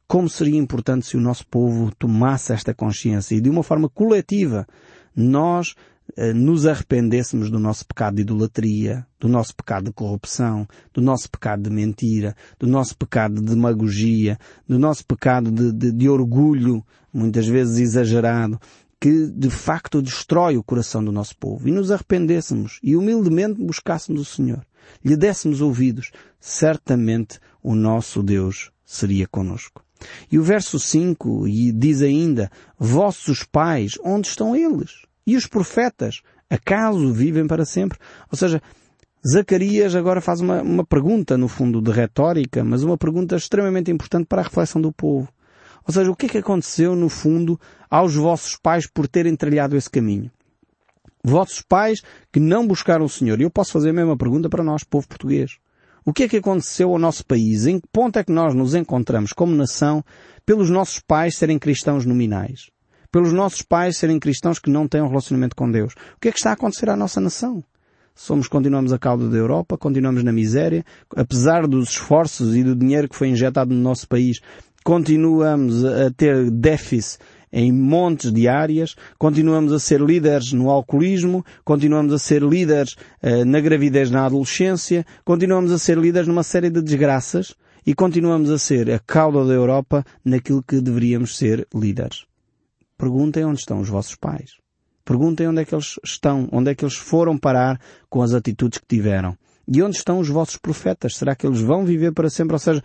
Como 0.07 0.29
seria 0.29 0.57
importante 0.57 1.05
se 1.05 1.17
o 1.17 1.21
nosso 1.21 1.45
povo 1.47 1.93
tomasse 1.95 2.53
esta 2.53 2.73
consciência 2.73 3.35
e 3.35 3.41
de 3.41 3.49
uma 3.49 3.61
forma 3.61 3.89
coletiva 3.89 4.65
nós 5.13 5.75
eh, 6.15 6.31
nos 6.31 6.65
arrependêssemos 6.65 7.49
do 7.51 7.59
nosso 7.59 7.85
pecado 7.85 8.15
de 8.15 8.21
idolatria, 8.21 9.05
do 9.19 9.27
nosso 9.27 9.53
pecado 9.53 9.85
de 9.85 9.91
corrupção, 9.91 10.65
do 10.93 11.01
nosso 11.01 11.29
pecado 11.29 11.63
de 11.63 11.69
mentira, 11.69 12.35
do 12.57 12.65
nosso 12.65 12.95
pecado 12.95 13.41
de 13.41 13.53
demagogia, 13.53 14.37
do 14.65 14.79
nosso 14.79 15.05
pecado 15.05 15.51
de, 15.51 15.73
de, 15.73 15.91
de 15.91 16.07
orgulho, 16.07 16.85
muitas 17.11 17.45
vezes 17.45 17.77
exagerado, 17.77 18.57
que 19.01 19.27
de 19.27 19.49
facto 19.49 20.01
destrói 20.01 20.57
o 20.57 20.63
coração 20.63 21.03
do 21.03 21.11
nosso 21.11 21.35
povo, 21.37 21.67
e 21.67 21.71
nos 21.71 21.91
arrependêssemos 21.91 22.79
e 22.81 22.95
humildemente 22.95 23.61
buscássemos 23.61 24.21
o 24.21 24.25
Senhor, 24.25 24.65
lhe 25.03 25.17
dessemos 25.17 25.59
ouvidos, 25.59 26.11
certamente 26.39 27.39
o 27.61 27.75
nosso 27.75 28.23
Deus 28.23 28.71
seria 28.85 29.27
conosco. 29.27 29.86
E 30.31 30.37
o 30.37 30.43
verso 30.43 30.79
5 30.79 31.45
diz 31.75 32.01
ainda, 32.01 32.51
vossos 32.77 33.43
pais, 33.43 33.93
onde 34.03 34.27
estão 34.27 34.55
eles? 34.55 35.05
E 35.25 35.35
os 35.35 35.47
profetas, 35.47 36.21
acaso 36.49 37.11
vivem 37.11 37.47
para 37.47 37.65
sempre? 37.65 37.97
Ou 38.31 38.37
seja, 38.37 38.61
Zacarias 39.27 39.95
agora 39.95 40.21
faz 40.21 40.39
uma, 40.39 40.61
uma 40.61 40.85
pergunta, 40.85 41.37
no 41.37 41.47
fundo, 41.47 41.81
de 41.81 41.91
retórica, 41.91 42.63
mas 42.63 42.83
uma 42.83 42.97
pergunta 42.97 43.35
extremamente 43.35 43.91
importante 43.91 44.25
para 44.27 44.41
a 44.41 44.43
reflexão 44.45 44.81
do 44.81 44.91
povo. 44.91 45.27
Ou 45.85 45.93
seja, 45.93 46.11
o 46.11 46.15
que 46.15 46.25
é 46.25 46.29
que 46.29 46.37
aconteceu, 46.37 46.95
no 46.95 47.09
fundo, 47.09 47.59
aos 47.89 48.15
vossos 48.15 48.57
pais 48.57 48.87
por 48.87 49.07
terem 49.07 49.35
trilhado 49.35 49.75
esse 49.75 49.89
caminho? 49.89 50.29
Vossos 51.23 51.61
pais 51.61 52.01
que 52.31 52.39
não 52.39 52.67
buscaram 52.67 53.05
o 53.05 53.09
Senhor. 53.09 53.39
E 53.39 53.43
eu 53.43 53.49
posso 53.49 53.71
fazer 53.71 53.89
a 53.89 53.93
mesma 53.93 54.17
pergunta 54.17 54.49
para 54.49 54.63
nós, 54.63 54.83
povo 54.83 55.07
português. 55.07 55.57
O 56.07 56.13
que 56.13 56.23
é 56.23 56.29
que 56.29 56.37
aconteceu 56.37 56.93
ao 56.93 56.97
nosso 56.97 57.25
país? 57.25 57.65
Em 57.65 57.81
que 57.81 57.87
ponto 57.91 58.17
é 58.17 58.23
que 58.23 58.31
nós 58.31 58.55
nos 58.55 58.73
encontramos 58.73 59.33
como 59.33 59.53
nação 59.53 60.01
pelos 60.45 60.69
nossos 60.69 61.01
pais 61.01 61.35
serem 61.35 61.59
cristãos 61.59 62.05
nominais? 62.05 62.71
Pelos 63.11 63.33
nossos 63.33 63.61
pais 63.61 63.97
serem 63.97 64.17
cristãos 64.17 64.57
que 64.57 64.69
não 64.69 64.87
têm 64.87 65.01
um 65.01 65.09
relacionamento 65.09 65.53
com 65.53 65.69
Deus? 65.69 65.91
O 66.15 66.21
que 66.21 66.29
é 66.29 66.31
que 66.31 66.37
está 66.37 66.51
a 66.51 66.53
acontecer 66.53 66.89
à 66.89 66.95
nossa 66.95 67.19
nação? 67.19 67.61
Somos, 68.15 68.47
continuamos 68.47 68.93
a 68.93 68.97
cauda 68.97 69.27
da 69.27 69.35
Europa, 69.35 69.77
continuamos 69.77 70.23
na 70.23 70.31
miséria, 70.31 70.85
apesar 71.13 71.67
dos 71.67 71.89
esforços 71.89 72.55
e 72.55 72.63
do 72.63 72.73
dinheiro 72.73 73.09
que 73.09 73.15
foi 73.17 73.27
injetado 73.27 73.75
no 73.75 73.81
nosso 73.81 74.07
país, 74.07 74.39
continuamos 74.85 75.83
a 75.83 76.09
ter 76.11 76.49
déficit 76.49 77.19
em 77.51 77.71
montes 77.71 78.31
de 78.31 78.47
áreas, 78.47 78.95
continuamos 79.17 79.71
a 79.73 79.79
ser 79.79 80.01
líderes 80.01 80.51
no 80.53 80.69
alcoolismo, 80.69 81.45
continuamos 81.63 82.13
a 82.13 82.19
ser 82.19 82.43
líderes 82.43 82.95
uh, 83.23 83.45
na 83.45 83.59
gravidez 83.59 84.11
na 84.11 84.25
adolescência, 84.25 85.05
continuamos 85.23 85.71
a 85.71 85.77
ser 85.77 85.97
líderes 85.97 86.27
numa 86.27 86.43
série 86.43 86.69
de 86.69 86.81
desgraças 86.81 87.55
e 87.85 87.93
continuamos 87.93 88.49
a 88.51 88.57
ser 88.57 88.91
a 88.91 88.99
cauda 88.99 89.45
da 89.45 89.53
Europa 89.53 90.03
naquilo 90.23 90.61
que 90.61 90.81
deveríamos 90.81 91.37
ser 91.37 91.67
líderes. 91.73 92.25
Perguntem 92.97 93.45
onde 93.45 93.59
estão 93.59 93.79
os 93.79 93.87
vossos 93.87 94.15
pais. 94.15 94.57
Perguntem 95.05 95.47
onde 95.47 95.61
é 95.61 95.65
que 95.65 95.73
eles 95.73 95.97
estão, 96.03 96.49
onde 96.51 96.71
é 96.71 96.75
que 96.75 96.83
eles 96.83 96.97
foram 96.97 97.37
parar 97.37 97.79
com 98.09 98.21
as 98.21 98.33
atitudes 98.33 98.79
que 98.79 98.87
tiveram. 98.87 99.37
E 99.65 99.81
onde 99.81 99.95
estão 99.95 100.19
os 100.19 100.27
vossos 100.27 100.57
profetas? 100.57 101.15
Será 101.15 101.35
que 101.35 101.47
eles 101.47 101.61
vão 101.61 101.85
viver 101.85 102.11
para 102.11 102.29
sempre? 102.29 102.55
Ou 102.55 102.59
seja, 102.59 102.83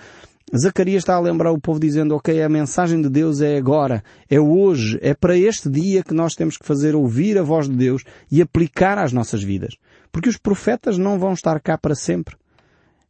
Zacarias 0.57 1.03
está 1.03 1.15
a 1.15 1.21
lembrar 1.21 1.53
o 1.53 1.61
povo 1.61 1.81
dizendo, 1.81 2.15
ok, 2.15 2.43
a 2.43 2.49
mensagem 2.49 3.01
de 3.01 3.09
Deus 3.09 3.41
é 3.41 3.57
agora, 3.57 4.03
é 4.29 4.39
hoje, 4.39 4.99
é 5.01 5.15
para 5.15 5.37
este 5.37 5.71
dia 5.71 6.03
que 6.03 6.13
nós 6.13 6.35
temos 6.35 6.57
que 6.57 6.67
fazer 6.67 6.95
ouvir 6.95 7.39
a 7.39 7.43
voz 7.43 7.69
de 7.69 7.77
Deus 7.77 8.05
e 8.31 8.43
aplicar 8.43 8.99
às 8.99 9.13
nossas 9.13 9.43
vidas. 9.43 9.77
Porque 10.11 10.29
os 10.29 10.37
profetas 10.37 10.99
não 10.99 11.19
vão 11.19 11.33
estar 11.33 11.59
cá 11.61 11.79
para 11.79 11.95
sempre. 11.95 12.37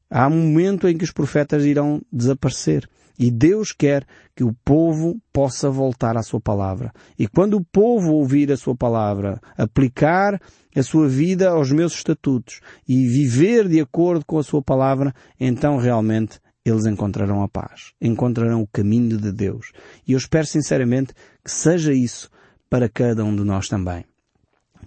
Há 0.09 0.29
um 0.29 0.49
momento 0.49 0.87
em 0.87 0.97
que 0.97 1.05
os 1.05 1.11
profetas 1.11 1.65
irão 1.65 2.01
desaparecer. 2.13 2.89
E 3.19 3.31
Deus 3.31 3.73
quer 3.73 4.07
que 4.35 4.45
o 4.45 4.55
povo 4.65 5.17
possa 5.33 5.71
voltar 5.71 6.17
à 6.17 6.23
sua 6.23 6.41
palavra. 6.41 6.93
E 7.19 7.27
quando 7.27 7.55
o 7.55 7.65
povo 7.65 8.13
ouvir 8.13 8.51
a 8.51 8.57
sua 8.57 8.75
palavra, 8.75 9.41
aplicar 9.57 10.41
a 10.75 10.83
sua 10.83 11.09
vida 11.09 11.51
aos 11.51 11.71
meus 11.71 11.95
estatutos 11.95 12.61
e 12.89 13.07
viver 13.07 13.69
de 13.69 13.81
acordo 13.81 14.25
com 14.25 14.39
a 14.39 14.43
sua 14.43 14.63
palavra, 14.63 15.15
então 15.39 15.77
realmente 15.77 16.41
eles 16.65 16.87
encontrarão 16.87 17.43
a 17.43 17.49
paz, 17.49 17.93
encontrarão 18.01 18.63
o 18.63 18.67
caminho 18.67 19.19
de 19.19 19.33
Deus. 19.33 19.73
E 20.07 20.13
eu 20.13 20.19
espero 20.19 20.47
sinceramente 20.47 21.13
que 21.45 21.51
seja 21.51 21.93
isso 21.93 22.31
para 22.71 22.89
cada 22.89 23.25
um 23.25 23.35
de 23.35 23.45
nós 23.45 23.69
também. 23.69 24.05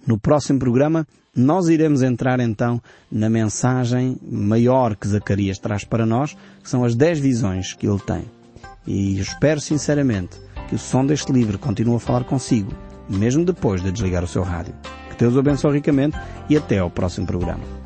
No 0.08 0.20
próximo 0.20 0.60
programa, 0.60 1.06
nós 1.36 1.68
iremos 1.68 2.02
entrar 2.02 2.40
então 2.40 2.82
na 3.12 3.30
mensagem 3.30 4.18
maior 4.22 4.96
que 4.96 5.08
Zacarias 5.08 5.60
traz 5.60 5.84
para 5.84 6.06
nós, 6.06 6.36
que 6.64 6.70
são 6.70 6.84
as 6.84 6.96
dez 6.96 7.20
visões 7.20 7.74
que 7.74 7.88
ele 7.88 8.00
tem. 8.00 8.26
E 8.88 9.20
espero 9.20 9.60
sinceramente 9.60 10.40
que 10.70 10.76
o 10.76 10.80
som 10.80 11.06
deste 11.06 11.32
livro 11.32 11.60
continue 11.60 11.96
a 11.96 12.00
falar 12.00 12.24
consigo, 12.24 12.72
mesmo 13.10 13.44
depois 13.44 13.82
de 13.82 13.92
desligar 13.92 14.24
o 14.24 14.28
seu 14.28 14.44
rádio. 14.44 14.74
Que 15.10 15.18
Deus 15.18 15.36
o 15.36 15.40
abençoe 15.40 15.74
ricamente 15.74 16.18
e 16.50 16.56
até 16.56 16.80
ao 16.80 16.90
próximo 16.90 17.28
programa. 17.28 17.85